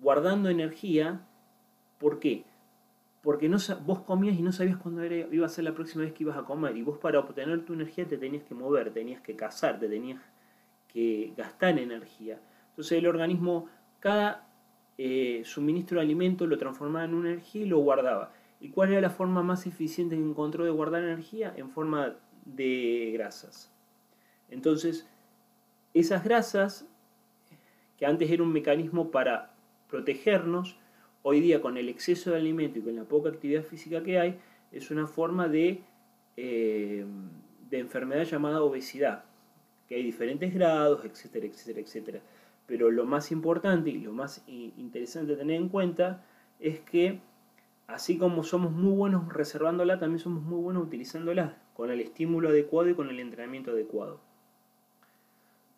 guardando 0.00 0.48
energía. 0.48 1.20
¿Por 1.98 2.18
qué? 2.18 2.44
Porque 3.22 3.48
no, 3.48 3.58
vos 3.84 4.00
comías 4.00 4.38
y 4.38 4.42
no 4.42 4.52
sabías 4.52 4.78
cuándo 4.78 5.04
iba 5.04 5.46
a 5.46 5.50
ser 5.50 5.64
la 5.64 5.74
próxima 5.74 6.04
vez 6.04 6.12
que 6.12 6.22
ibas 6.22 6.38
a 6.38 6.44
comer. 6.44 6.76
Y 6.76 6.82
vos 6.82 6.98
para 6.98 7.18
obtener 7.18 7.64
tu 7.64 7.74
energía 7.74 8.06
te 8.06 8.16
tenías 8.16 8.44
que 8.44 8.54
mover, 8.54 8.92
tenías 8.92 9.20
que 9.20 9.36
cazar, 9.36 9.78
te 9.78 9.88
tenías 9.88 10.20
que 10.88 11.32
gastar 11.36 11.78
energía. 11.78 12.40
Entonces 12.70 12.98
el 12.98 13.06
organismo, 13.06 13.68
cada 14.00 14.48
eh, 14.96 15.42
suministro 15.44 15.98
de 15.98 16.02
alimento 16.02 16.46
lo 16.46 16.56
transformaba 16.56 17.04
en 17.04 17.14
una 17.14 17.30
energía 17.30 17.62
y 17.62 17.68
lo 17.68 17.78
guardaba. 17.78 18.32
¿Y 18.60 18.70
cuál 18.70 18.92
era 18.92 19.00
la 19.00 19.10
forma 19.10 19.42
más 19.42 19.66
eficiente 19.66 20.16
que 20.16 20.22
encontró 20.22 20.64
de 20.64 20.70
guardar 20.70 21.02
energía? 21.02 21.52
En 21.56 21.70
forma 21.70 22.16
de 22.44 23.10
grasas. 23.14 23.70
Entonces, 24.50 25.06
esas 25.94 26.24
grasas, 26.24 26.86
que 27.96 28.06
antes 28.06 28.30
era 28.30 28.42
un 28.42 28.52
mecanismo 28.52 29.10
para 29.10 29.54
protegernos, 29.90 30.76
hoy 31.22 31.40
día 31.40 31.60
con 31.60 31.76
el 31.76 31.88
exceso 31.88 32.30
de 32.30 32.36
alimento 32.36 32.78
y 32.78 32.82
con 32.82 32.96
la 32.96 33.04
poca 33.04 33.28
actividad 33.28 33.62
física 33.62 34.02
que 34.02 34.18
hay, 34.18 34.38
es 34.72 34.90
una 34.90 35.06
forma 35.06 35.48
de, 35.48 35.82
eh, 36.36 37.04
de 37.68 37.78
enfermedad 37.78 38.24
llamada 38.24 38.62
obesidad, 38.62 39.24
que 39.88 39.96
hay 39.96 40.02
diferentes 40.02 40.54
grados, 40.54 41.04
etcétera, 41.04 41.46
etcétera, 41.46 41.80
etcétera. 41.80 42.20
Pero 42.66 42.90
lo 42.90 43.04
más 43.04 43.32
importante 43.32 43.90
y 43.90 43.98
lo 43.98 44.12
más 44.12 44.44
interesante 44.46 45.34
tener 45.34 45.56
en 45.56 45.68
cuenta 45.68 46.24
es 46.60 46.78
que 46.80 47.20
así 47.88 48.16
como 48.16 48.44
somos 48.44 48.70
muy 48.70 48.92
buenos 48.92 49.32
reservándola, 49.32 49.98
también 49.98 50.20
somos 50.20 50.44
muy 50.44 50.62
buenos 50.62 50.84
utilizándola 50.84 51.58
con 51.74 51.90
el 51.90 52.00
estímulo 52.00 52.50
adecuado 52.50 52.88
y 52.90 52.94
con 52.94 53.10
el 53.10 53.18
entrenamiento 53.18 53.72
adecuado. 53.72 54.20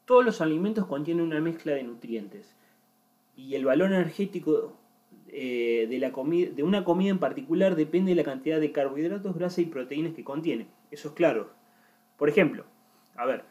Todos 0.04 0.24
los 0.24 0.40
alimentos 0.42 0.86
contienen 0.86 1.24
una 1.24 1.40
mezcla 1.40 1.72
de 1.72 1.84
nutrientes 1.84 2.54
y 3.46 3.56
el 3.56 3.64
valor 3.64 3.92
energético 3.92 4.72
eh, 5.28 5.86
de, 5.88 5.98
la 5.98 6.10
de 6.10 6.62
una 6.62 6.84
comida 6.84 7.10
en 7.10 7.18
particular 7.18 7.74
depende 7.74 8.12
de 8.12 8.16
la 8.16 8.24
cantidad 8.24 8.60
de 8.60 8.70
carbohidratos, 8.70 9.34
grasa 9.34 9.60
y 9.60 9.66
proteínas 9.66 10.14
que 10.14 10.24
contiene. 10.24 10.68
Eso 10.90 11.08
es 11.08 11.14
claro. 11.14 11.50
Por 12.16 12.28
ejemplo, 12.28 12.64
a 13.16 13.26
ver, 13.26 13.44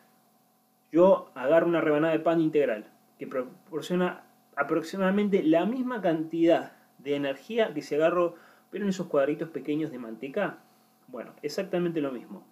yo 0.91 1.31
agarro 1.35 1.67
una 1.67 1.81
rebanada 1.81 2.13
de 2.13 2.19
pan 2.19 2.39
integral 2.39 2.85
que 3.19 3.27
proporciona 3.27 4.23
aproximadamente 4.55 5.43
la 5.43 5.65
misma 5.65 6.01
cantidad 6.01 6.73
de 6.99 7.15
energía 7.15 7.73
que 7.73 7.81
si 7.81 7.95
agarro, 7.95 8.35
pero 8.69 8.85
en 8.85 8.89
esos 8.89 9.07
cuadritos 9.07 9.49
pequeños 9.49 9.91
de 9.91 9.99
manteca. 9.99 10.59
Bueno, 11.07 11.33
exactamente 11.41 11.99
lo 11.99 12.11
mismo. 12.11 12.45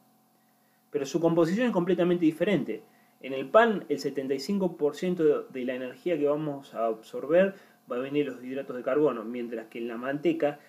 Pero 0.92 1.06
su 1.06 1.22
composición 1.22 1.68
es 1.68 1.74
completamente 1.74 2.26
diferente. 2.26 2.84
En 3.22 3.34
el 3.34 3.50
pan, 3.50 3.86
el 3.90 4.00
75% 4.00 5.50
de 5.50 5.66
la 5.66 5.76
energía 5.76 6.18
que 6.18 6.28
vamos 6.28 6.74
a 6.74 6.86
absorber 6.86 7.56
va 7.92 7.98
a 7.98 8.00
venir 8.00 8.28
los 8.28 8.44
hidratos 8.44 8.78
de 8.78 8.84
carbono, 8.84 9.26
mientras 9.26 9.68
que 9.68 9.80
en 9.80 9.90
la 9.90 9.98
manteca, 9.98 10.60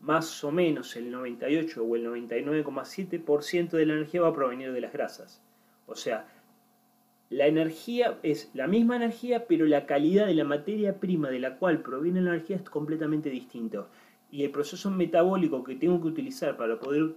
más 0.00 0.44
o 0.44 0.52
menos 0.52 0.94
el 0.96 1.10
98 1.10 1.82
o 1.82 1.96
el 1.96 2.06
99,7% 2.06 3.70
de 3.70 3.86
la 3.86 3.94
energía 3.94 4.20
va 4.20 4.28
a 4.28 4.34
provenir 4.34 4.72
de 4.72 4.80
las 4.80 4.92
grasas. 4.92 5.42
O 5.86 5.96
sea, 5.96 6.26
la 7.30 7.46
energía 7.46 8.18
es 8.22 8.50
la 8.54 8.68
misma 8.68 8.96
energía, 8.96 9.46
pero 9.46 9.66
la 9.66 9.86
calidad 9.86 10.26
de 10.26 10.34
la 10.34 10.44
materia 10.44 11.00
prima 11.00 11.30
de 11.30 11.40
la 11.40 11.56
cual 11.56 11.80
proviene 11.80 12.20
la 12.20 12.30
energía 12.34 12.56
es 12.56 12.62
completamente 12.62 13.30
distinto. 13.30 13.88
Y 14.30 14.44
el 14.44 14.50
proceso 14.50 14.90
metabólico 14.90 15.64
que 15.64 15.74
tengo 15.74 16.00
que 16.00 16.08
utilizar 16.08 16.56
para 16.56 16.78
poder 16.78 17.14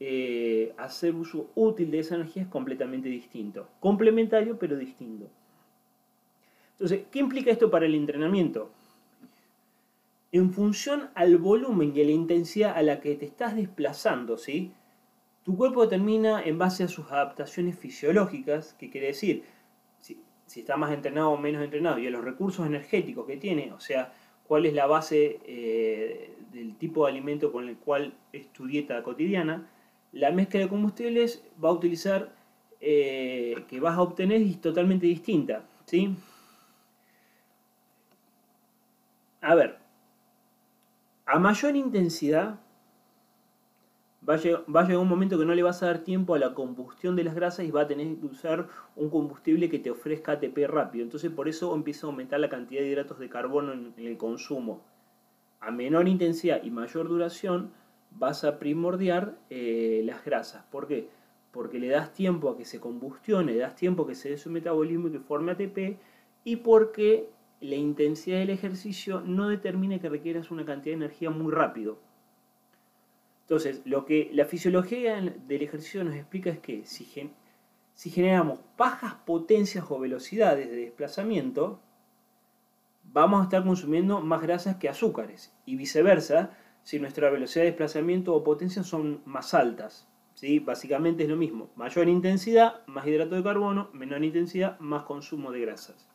eh, 0.00 0.74
hacer 0.76 1.14
uso 1.14 1.50
útil 1.54 1.90
de 1.90 2.00
esa 2.00 2.14
energía 2.14 2.42
es 2.42 2.48
completamente 2.48 3.08
distinto. 3.08 3.68
Complementario, 3.80 4.58
pero 4.58 4.76
distinto. 4.76 5.28
Entonces, 6.72 7.06
¿qué 7.10 7.18
implica 7.18 7.50
esto 7.50 7.70
para 7.70 7.86
el 7.86 7.94
entrenamiento? 7.94 8.70
En 10.32 10.52
función 10.52 11.08
al 11.14 11.38
volumen 11.38 11.92
y 11.94 12.02
a 12.02 12.04
la 12.04 12.10
intensidad 12.10 12.76
a 12.76 12.82
la 12.82 13.00
que 13.00 13.14
te 13.14 13.24
estás 13.24 13.56
desplazando, 13.56 14.36
¿sí? 14.36 14.72
Tu 15.42 15.56
cuerpo 15.56 15.84
determina 15.84 16.42
en 16.42 16.58
base 16.58 16.84
a 16.84 16.88
sus 16.88 17.10
adaptaciones 17.10 17.78
fisiológicas, 17.78 18.74
que 18.74 18.90
quiere 18.90 19.06
decir, 19.08 19.44
si, 19.98 20.20
está 20.60 20.76
más 20.76 20.92
entrenado 20.92 21.30
o 21.30 21.38
menos 21.38 21.62
entrenado, 21.62 21.98
y 21.98 22.06
a 22.06 22.10
los 22.10 22.24
recursos 22.24 22.66
energéticos 22.66 23.26
que 23.26 23.36
tiene, 23.36 23.72
o 23.72 23.80
sea, 23.80 24.12
cuál 24.46 24.66
es 24.66 24.74
la 24.74 24.86
base 24.86 25.40
eh, 25.44 26.34
del 26.52 26.76
tipo 26.76 27.04
de 27.04 27.12
alimento 27.12 27.52
con 27.52 27.68
el 27.68 27.76
cual 27.76 28.14
es 28.32 28.52
tu 28.52 28.66
dieta 28.66 29.02
cotidiana, 29.02 29.68
la 30.12 30.30
mezcla 30.30 30.60
de 30.60 30.68
combustibles 30.68 31.44
va 31.62 31.70
a 31.70 31.72
utilizar, 31.72 32.34
eh, 32.80 33.64
que 33.68 33.80
vas 33.80 33.96
a 33.96 34.02
obtener 34.02 34.40
es 34.42 34.60
totalmente 34.60 35.06
distinta. 35.06 35.64
¿sí? 35.84 36.16
A 39.40 39.54
ver, 39.54 39.78
a 41.26 41.38
mayor 41.38 41.76
intensidad, 41.76 42.60
va 44.28 44.34
a, 44.34 44.36
llegar, 44.38 44.98
un 44.98 45.08
momento 45.08 45.38
que 45.38 45.44
no 45.44 45.54
le 45.54 45.62
vas 45.62 45.82
a 45.82 45.86
dar 45.86 45.98
tiempo 46.00 46.34
a 46.34 46.38
la 46.38 46.52
combustión 46.54 47.14
de 47.14 47.24
las 47.24 47.34
grasas 47.34 47.64
y 47.64 47.70
va 47.70 47.82
a 47.82 47.86
tener 47.86 48.16
que 48.16 48.26
usar 48.26 48.68
un 48.96 49.08
combustible 49.08 49.70
que 49.70 49.78
te 49.78 49.90
ofrezca 49.90 50.32
ATP 50.32 50.58
rápido. 50.66 51.04
Entonces 51.04 51.30
por 51.30 51.48
eso 51.48 51.74
empieza 51.74 52.06
a 52.06 52.10
aumentar 52.10 52.40
la 52.40 52.48
cantidad 52.48 52.80
de 52.80 52.88
hidratos 52.88 53.18
de 53.18 53.28
carbono 53.28 53.72
en, 53.72 53.94
el 53.96 54.16
consumo. 54.16 54.82
A 55.60 55.70
menor 55.70 56.08
intensidad 56.08 56.62
y 56.64 56.70
mayor 56.70 57.08
duración 57.08 57.70
vas 58.10 58.44
a 58.44 58.58
primordiar 58.58 59.38
eh, 59.50 60.02
las 60.04 60.24
grasas. 60.24 60.64
¿Por 60.70 60.88
qué? 60.88 61.08
Porque 61.52 61.78
le 61.78 61.88
das 61.88 62.12
tiempo 62.12 62.50
a 62.50 62.56
que 62.56 62.64
se 62.64 62.80
combustione, 62.80 63.52
le 63.52 63.58
das 63.60 63.76
tiempo 63.76 64.02
a 64.02 64.06
que 64.08 64.14
se 64.14 64.30
dé 64.30 64.38
su 64.38 64.50
metabolismo 64.50 65.08
y 65.08 65.12
que 65.12 65.20
forme 65.20 65.52
ATP 65.52 65.98
y 66.44 66.56
porque 66.56 67.28
la 67.60 67.76
intensidad 67.76 68.38
del 68.38 68.50
ejercicio 68.50 69.20
no 69.20 69.48
determina 69.48 69.98
que 69.98 70.08
requieras 70.08 70.50
una 70.50 70.64
cantidad 70.64 70.96
de 70.96 71.04
energía 71.04 71.30
muy 71.30 71.52
rápido. 71.52 71.98
Entonces, 73.46 73.80
lo 73.84 74.04
que 74.04 74.28
la 74.32 74.44
fisiología 74.44 75.20
del 75.20 75.62
ejercicio 75.62 76.02
nos 76.02 76.16
explica 76.16 76.50
es 76.50 76.58
que 76.58 76.84
si, 76.84 77.04
generamos 78.10 78.58
bajas 78.76 79.14
potencias 79.24 79.84
o 79.88 80.00
velocidades 80.00 80.68
de 80.68 80.76
desplazamiento, 80.76 81.78
vamos 83.04 83.40
a 83.40 83.44
estar 83.44 83.62
consumiendo 83.62 84.20
más 84.20 84.42
grasas 84.42 84.78
que 84.78 84.88
azúcares. 84.88 85.54
Y 85.64 85.76
viceversa, 85.76 86.58
si 86.82 86.98
nuestra 86.98 87.30
velocidad 87.30 87.62
de 87.62 87.70
desplazamiento 87.70 88.34
o 88.34 88.42
potencia 88.42 88.82
son 88.82 89.22
más 89.24 89.54
altas. 89.54 90.08
¿sí? 90.34 90.58
Básicamente 90.58 91.22
es 91.22 91.28
lo 91.28 91.36
mismo. 91.36 91.70
Mayor 91.76 92.08
intensidad, 92.08 92.84
más 92.86 93.06
hidrato 93.06 93.36
de 93.36 93.44
carbono, 93.44 93.90
menor 93.92 94.24
intensidad, 94.24 94.76
más 94.80 95.04
consumo 95.04 95.52
de 95.52 95.60
grasas. 95.60 96.08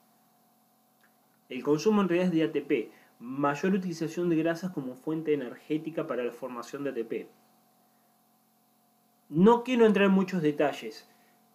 El 1.48 1.64
consumo 1.64 2.02
en 2.02 2.10
realidad 2.10 2.34
es 2.34 2.54
de 2.54 2.60
ATP 2.60 2.92
mayor 3.22 3.76
utilización 3.76 4.30
de 4.30 4.36
grasas 4.36 4.72
como 4.72 4.96
fuente 4.96 5.34
energética 5.34 6.08
para 6.08 6.24
la 6.24 6.32
formación 6.32 6.84
de 6.84 6.90
ATP. 6.90 7.28
No 9.30 9.64
quiero 9.64 9.86
entrar 9.86 10.08
en 10.08 10.14
muchos 10.14 10.42
detalles, 10.42 11.08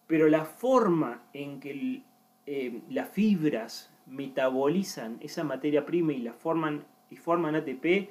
pero 0.07 0.29
la 0.29 0.45
forma 0.45 1.23
en 1.33 1.59
que 1.59 2.03
eh, 2.45 2.81
las 2.89 3.09
fibras 3.09 3.93
metabolizan 4.05 5.17
esa 5.19 5.43
materia 5.43 5.85
prima 5.85 6.13
y 6.13 6.21
la 6.21 6.33
forman 6.33 6.85
y 7.09 7.17
forman 7.17 7.55
ATP 7.55 8.09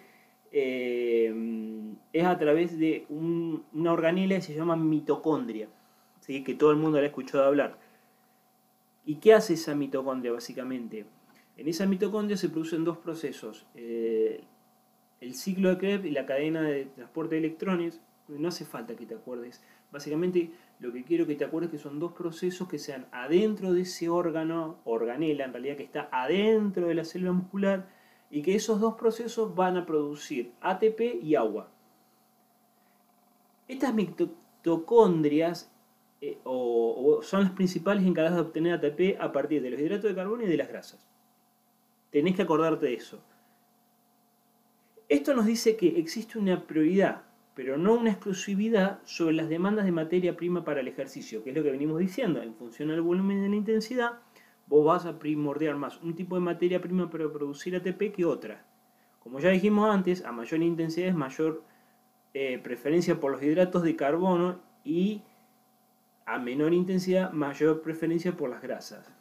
eh, 0.53 1.35
es 2.13 2.25
a 2.25 2.39
través 2.39 2.79
de 2.79 3.07
una 3.09 3.93
organela 3.93 4.37
que 4.37 4.43
se 4.43 4.55
llama 4.55 4.77
mitocondria, 4.77 5.69
¿sí? 6.21 6.45
que 6.45 6.55
todo 6.55 6.71
el 6.71 6.77
mundo 6.77 6.99
la 6.99 7.05
ha 7.05 7.09
escuchado 7.09 7.45
hablar. 7.45 7.79
¿Y 9.07 9.17
qué 9.17 9.33
hace 9.33 9.55
esa 9.55 9.75
mitocondria 9.75 10.33
básicamente? 10.33 11.07
En 11.57 11.69
esa 11.69 11.87
mitocondria 11.87 12.37
se 12.37 12.51
producen 12.51 12.85
dos 12.85 12.99
procesos, 12.99 13.67
eh, 13.75 14.45
el 15.21 15.35
ciclo 15.35 15.71
de 15.71 15.79
Krebs 15.79 16.05
y 16.05 16.11
la 16.11 16.27
cadena 16.27 16.63
de 16.63 16.85
transporte 16.87 17.37
de 17.37 17.41
electrones. 17.41 18.01
No 18.29 18.49
hace 18.49 18.65
falta 18.65 18.95
que 18.97 19.07
te 19.07 19.15
acuerdes. 19.15 19.63
Básicamente 19.91 20.51
lo 20.81 20.93
que 20.93 21.05
quiero 21.05 21.27
que 21.27 21.37
te 21.37 21.45
acuerdes 21.45 21.71
que 21.71 21.79
son 21.79 21.99
dos 21.99 22.13
procesos 22.13 22.69
que 22.69 22.79
sean 22.79 23.07
adentro 23.13 23.73
de 23.73 23.83
ese 23.83 24.09
órgano, 24.09 24.81
organela 24.85 25.45
en 25.45 25.53
realidad 25.53 25.77
que 25.77 25.85
está 25.85 26.09
adentro 26.13 26.89
de 26.89 26.95
la 26.95 27.05
célula 27.05 27.33
muscular, 27.33 27.89
y 28.31 28.43
que 28.43 28.55
esos 28.55 28.81
dos 28.81 28.95
procesos 28.97 29.55
van 29.55 29.77
a 29.77 29.87
producir 29.87 30.53
ATP 30.61 31.23
y 31.23 31.37
agua. 31.37 31.71
Estas 33.69 33.95
mitocondrias 33.95 35.73
eh, 36.21 36.39
son 36.45 37.43
las 37.43 37.53
principales 37.53 38.05
encargadas 38.05 38.37
de 38.37 38.43
obtener 38.43 38.75
ATP 38.75 39.21
a 39.21 39.33
partir 39.33 39.63
de 39.63 39.71
los 39.71 39.81
hidratos 39.81 40.11
de 40.11 40.15
carbono 40.15 40.43
y 40.43 40.47
de 40.47 40.57
las 40.57 40.69
grasas. 40.69 41.07
Tenés 42.17 42.35
que 42.35 42.41
acordarte 42.41 42.87
de 42.87 42.95
eso. 42.95 43.23
Esto 45.07 45.35
nos 45.35 45.45
dice 45.45 45.77
que 45.77 45.99
existe 45.99 46.39
una 46.39 46.67
prioridad, 46.67 47.25
pero 47.55 47.77
no 47.77 47.93
una 47.93 48.11
exclusividad 48.11 49.01
sobre 49.05 49.35
las 49.35 49.51
demandas 49.51 49.85
de 49.85 49.93
materia 49.93 50.35
prima 50.35 50.65
para 50.65 50.81
el 50.81 50.89
ejercicio, 50.89 51.45
que 51.45 51.51
es 51.51 51.57
lo 51.57 51.63
que 51.63 51.73
venimos 51.73 51.99
diciendo. 51.99 52.41
En 52.41 52.55
función 52.55 52.89
del 52.89 53.03
volumen 53.03 53.43
de 53.43 53.51
la 53.51 53.57
intensidad, 53.57 54.13
vos 54.67 54.87
vas 54.87 55.05
a 55.05 55.19
primordiar 55.19 55.77
más 55.77 56.01
un 56.01 56.15
tipo 56.15 56.37
de 56.37 56.41
materia 56.41 56.81
prima 56.81 57.11
para 57.11 57.31
producir 57.31 57.77
ATP 57.77 58.15
que 58.15 58.25
otra. 58.25 58.65
Como 59.19 59.39
ya 59.39 59.51
dijimos 59.51 59.95
antes, 59.95 60.25
a 60.25 60.33
mayor 60.33 60.63
intensidad 60.63 61.09
es 61.09 61.15
mayor 61.15 61.65
eh, 62.33 62.59
preferencia 62.61 63.21
por 63.21 63.31
los 63.31 63.43
hidratos 63.43 63.83
de 63.83 63.95
carbono 63.95 64.63
y 64.85 65.21
a 66.25 66.39
menor 66.39 66.73
intensidad 66.73 67.31
mayor 67.33 67.83
preferencia 67.83 68.35
por 68.35 68.49
las 68.49 68.63
grasas. 68.63 69.16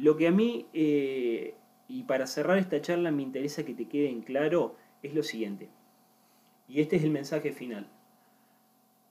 Lo 0.00 0.16
que 0.16 0.28
a 0.28 0.30
mí, 0.30 0.66
eh, 0.72 1.56
y 1.86 2.04
para 2.04 2.26
cerrar 2.26 2.56
esta 2.56 2.80
charla 2.80 3.10
me 3.10 3.22
interesa 3.22 3.66
que 3.66 3.74
te 3.74 3.86
quede 3.86 4.08
en 4.08 4.22
claro, 4.22 4.76
es 5.02 5.14
lo 5.14 5.22
siguiente. 5.22 5.68
Y 6.68 6.80
este 6.80 6.96
es 6.96 7.04
el 7.04 7.10
mensaje 7.10 7.52
final. 7.52 7.86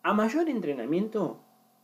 A 0.02 0.16
mayor 0.16 0.50
entrenamiento, 0.50 1.44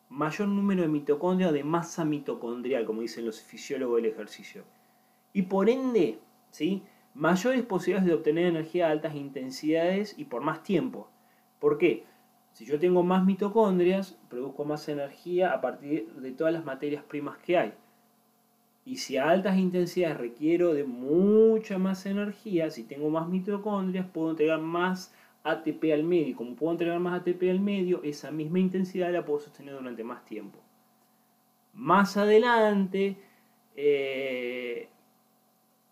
mayor 0.10 0.48
número 0.48 0.82
de 0.82 0.88
mitocondrias 0.88 1.54
de 1.54 1.64
masa 1.64 2.04
mitocondrial, 2.04 2.86
como 2.86 3.02
dicen 3.02 3.28
los 3.28 3.44
fisiólogos 3.44 3.98
del 3.98 4.12
ejercicio. 4.12 4.64
Y 5.34 5.44
por 5.44 5.70
ende, 5.70 6.18
¿sí? 6.50 6.82
mayores 7.14 7.62
posibilidades 7.62 8.08
de 8.08 8.16
obtener 8.16 8.48
energía 8.48 8.88
a 8.88 8.92
altas 8.92 9.14
intensidades 9.14 10.18
y 10.18 10.26
por 10.26 10.42
más 10.42 10.64
tiempo. 10.64 11.12
¿Por 11.60 11.78
qué? 11.78 12.06
Si 12.54 12.66
yo 12.66 12.80
tengo 12.80 13.04
más 13.04 13.24
mitocondrias, 13.24 14.18
produzco 14.30 14.66
más 14.66 14.90
energía 14.90 15.54
a 15.54 15.62
partir 15.62 16.12
de 16.12 16.32
todas 16.32 16.54
las 16.54 16.66
materias 16.66 17.04
primas 17.04 17.38
que 17.38 17.60
hay. 17.60 17.74
Y 18.86 18.98
si 18.98 19.18
a 19.18 19.30
altas 19.30 19.58
intensidades 19.58 20.18
requiero 20.18 20.76
de 20.76 20.84
mucha 20.84 21.80
más 21.80 22.06
energía, 22.06 22.70
si 22.70 22.84
tengo 22.84 23.10
más 23.10 23.28
mitocondrias, 23.28 24.06
puedo 24.06 24.30
entregar 24.30 24.62
más 24.62 25.12
ATP 25.44 25.92
al 25.92 26.04
medio. 26.04 26.28
Y 26.30 26.34
como 26.36 26.56
puedo 26.56 26.72
entregar 26.74 27.00
más 27.00 27.20
ATP 27.20 27.50
al 27.50 27.60
medio, 27.60 28.04
esa 28.04 28.30
misma 28.30 28.60
intensidad 28.60 29.12
la 29.12 29.26
puedo 29.26 29.40
sostener 29.40 29.74
durante 29.74 30.04
más 30.04 30.24
tiempo. 30.26 30.60
Más 31.74 32.16
adelante, 32.16 33.18
eh, 33.76 34.88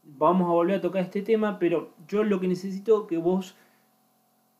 vamos 0.03 0.47
a 0.47 0.53
volver 0.53 0.77
a 0.77 0.81
tocar 0.81 1.01
este 1.01 1.23
tema, 1.23 1.57
pero 1.57 1.95
yo 2.07 2.23
lo 2.23 2.39
que 2.39 2.47
necesito 2.47 3.07
que 3.07 3.17
vos 3.17 3.55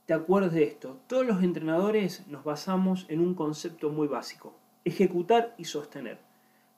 te 0.08 0.14
acuerdes 0.14 0.54
de 0.54 0.64
esto. 0.64 1.00
Todos 1.08 1.26
los 1.26 1.44
entrenadores 1.44 2.28
nos 2.28 2.44
basamos 2.44 3.06
en 3.10 3.20
un 3.20 3.36
concepto 3.36 3.90
muy 3.90 4.08
básico, 4.08 4.56
ejecutar 4.86 5.54
y 5.58 5.66
sostener. 5.66 6.33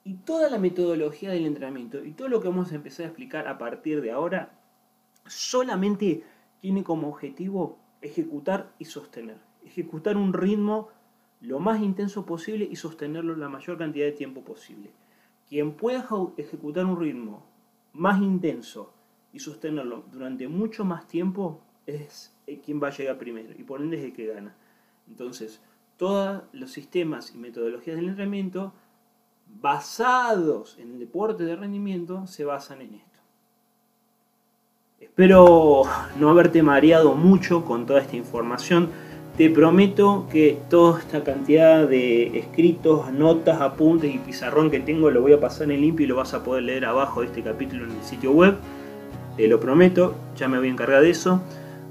Y 0.06 0.14
toda 0.18 0.48
la 0.48 0.58
metodología 0.58 1.32
del 1.32 1.46
entrenamiento 1.46 2.04
y 2.04 2.12
todo 2.12 2.28
lo 2.28 2.40
que 2.40 2.46
vamos 2.46 2.70
a 2.70 2.76
empezar 2.76 3.06
a 3.06 3.08
explicar 3.08 3.48
a 3.48 3.58
partir 3.58 4.00
de 4.00 4.12
ahora 4.12 4.56
solamente 5.26 6.22
tiene 6.60 6.84
como 6.84 7.08
objetivo 7.08 7.76
ejecutar 8.00 8.72
y 8.78 8.84
sostener. 8.84 9.38
Ejecutar 9.64 10.16
un 10.16 10.32
ritmo 10.32 10.90
lo 11.40 11.58
más 11.58 11.82
intenso 11.82 12.24
posible 12.24 12.68
y 12.70 12.76
sostenerlo 12.76 13.34
la 13.34 13.48
mayor 13.48 13.78
cantidad 13.78 14.06
de 14.06 14.12
tiempo 14.12 14.42
posible. 14.42 14.92
Quien 15.48 15.72
pueda 15.72 16.08
ejecutar 16.36 16.86
un 16.86 17.00
ritmo 17.00 17.44
más 17.92 18.22
intenso 18.22 18.94
y 19.32 19.40
sostenerlo 19.40 20.04
durante 20.12 20.46
mucho 20.46 20.84
más 20.84 21.08
tiempo 21.08 21.60
es 21.84 22.32
quien 22.64 22.80
va 22.80 22.88
a 22.88 22.96
llegar 22.96 23.18
primero 23.18 23.54
y 23.58 23.64
por 23.64 23.82
ende 23.82 23.96
es 23.96 24.04
el 24.04 24.12
que 24.12 24.26
gana. 24.26 24.54
Entonces, 25.08 25.60
todos 25.96 26.44
los 26.52 26.70
sistemas 26.70 27.34
y 27.34 27.38
metodologías 27.38 27.96
del 27.96 28.10
entrenamiento 28.10 28.72
basados 29.46 30.76
en 30.78 30.92
el 30.92 30.98
deporte 30.98 31.44
de 31.44 31.56
rendimiento 31.56 32.26
se 32.26 32.44
basan 32.44 32.82
en 32.82 32.94
esto. 32.94 33.06
Espero 35.00 35.82
no 36.18 36.30
haberte 36.30 36.62
mareado 36.62 37.14
mucho 37.14 37.64
con 37.64 37.86
toda 37.86 38.00
esta 38.00 38.16
información. 38.16 38.90
Te 39.36 39.50
prometo 39.50 40.26
que 40.30 40.58
toda 40.70 41.00
esta 41.00 41.22
cantidad 41.22 41.86
de 41.86 42.38
escritos, 42.38 43.12
notas, 43.12 43.60
apuntes 43.60 44.14
y 44.14 44.18
pizarrón 44.18 44.70
que 44.70 44.80
tengo 44.80 45.10
lo 45.10 45.20
voy 45.20 45.34
a 45.34 45.40
pasar 45.40 45.70
en 45.70 45.82
limpio 45.82 46.04
y 46.04 46.08
lo 46.08 46.16
vas 46.16 46.32
a 46.32 46.42
poder 46.42 46.62
leer 46.62 46.86
abajo 46.86 47.20
de 47.20 47.26
este 47.26 47.42
capítulo 47.42 47.84
en 47.84 47.90
el 47.90 48.02
sitio 48.02 48.32
web. 48.32 48.56
Te 49.36 49.46
lo 49.48 49.60
prometo, 49.60 50.14
ya 50.36 50.48
me 50.48 50.58
voy 50.58 50.68
a 50.68 50.70
encargar 50.70 51.02
de 51.02 51.10
eso. 51.10 51.42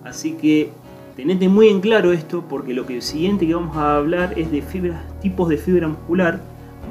Así 0.04 0.34
que 0.34 0.72
tenete 1.16 1.48
muy 1.48 1.70
en 1.70 1.82
claro 1.82 2.14
esto 2.14 2.46
porque 2.50 2.74
lo 2.74 2.86
que 2.88 3.02
siguiente 3.02 3.46
que 3.46 3.54
vamos 3.54 3.78
a 3.78 3.98
hablar 3.98 4.38
es 4.40 4.52
de 4.52 4.62
fibras, 4.62 5.04
tipos 5.22 5.50
de 5.50 5.58
fibra 5.58 5.88
muscular 5.88 6.40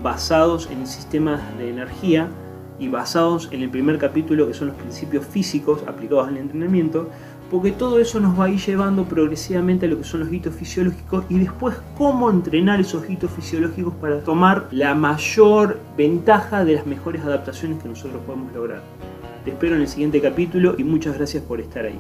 basados 0.05 0.69
en 0.71 0.87
sistemas 0.87 1.41
de 1.57 1.71
energía 1.71 2.29
y 2.79 2.89
basados 2.89 3.49
en 3.53 3.63
el 3.63 3.71
primer 3.71 3.99
capítulo 3.99 4.47
que 4.47 4.53
son 4.53 4.69
los 4.69 4.77
principios 4.77 5.25
físicos 5.25 5.83
aplicados 5.87 6.29
al 6.29 6.37
entrenamiento 6.37 7.09
porque 7.51 7.73
todo 7.73 7.99
eso 7.99 8.21
nos 8.21 8.39
va 8.39 8.45
a 8.45 8.49
ir 8.51 8.59
llevando 8.59 9.05
progresivamente 9.05 9.87
a 9.87 9.89
lo 9.89 9.97
que 9.97 10.05
son 10.05 10.21
los 10.21 10.33
hitos 10.33 10.55
fisiológicos 10.55 11.25
y 11.31 11.39
después 11.39 11.77
cómo 11.97 12.29
entrenar 12.31 12.81
esos 12.81 13.09
hitos 13.09 13.31
fisiológicos 13.31 13.95
para 13.95 14.21
tomar 14.21 14.69
la 14.73 14.95
mayor 14.95 15.81
ventaja 15.97 16.65
de 16.65 16.75
las 16.75 16.87
mejores 16.87 17.23
adaptaciones 17.23 17.83
que 17.83 17.89
nosotros 17.89 18.21
podemos 18.27 18.53
lograr. 18.53 18.83
Te 19.45 19.53
espero 19.53 19.77
en 19.77 19.83
el 19.83 19.89
siguiente 19.89 20.21
capítulo 20.21 20.75
y 20.77 20.85
muchas 20.85 21.17
gracias 21.17 21.43
por 21.45 21.61
estar 21.61 21.85
ahí. 21.87 21.99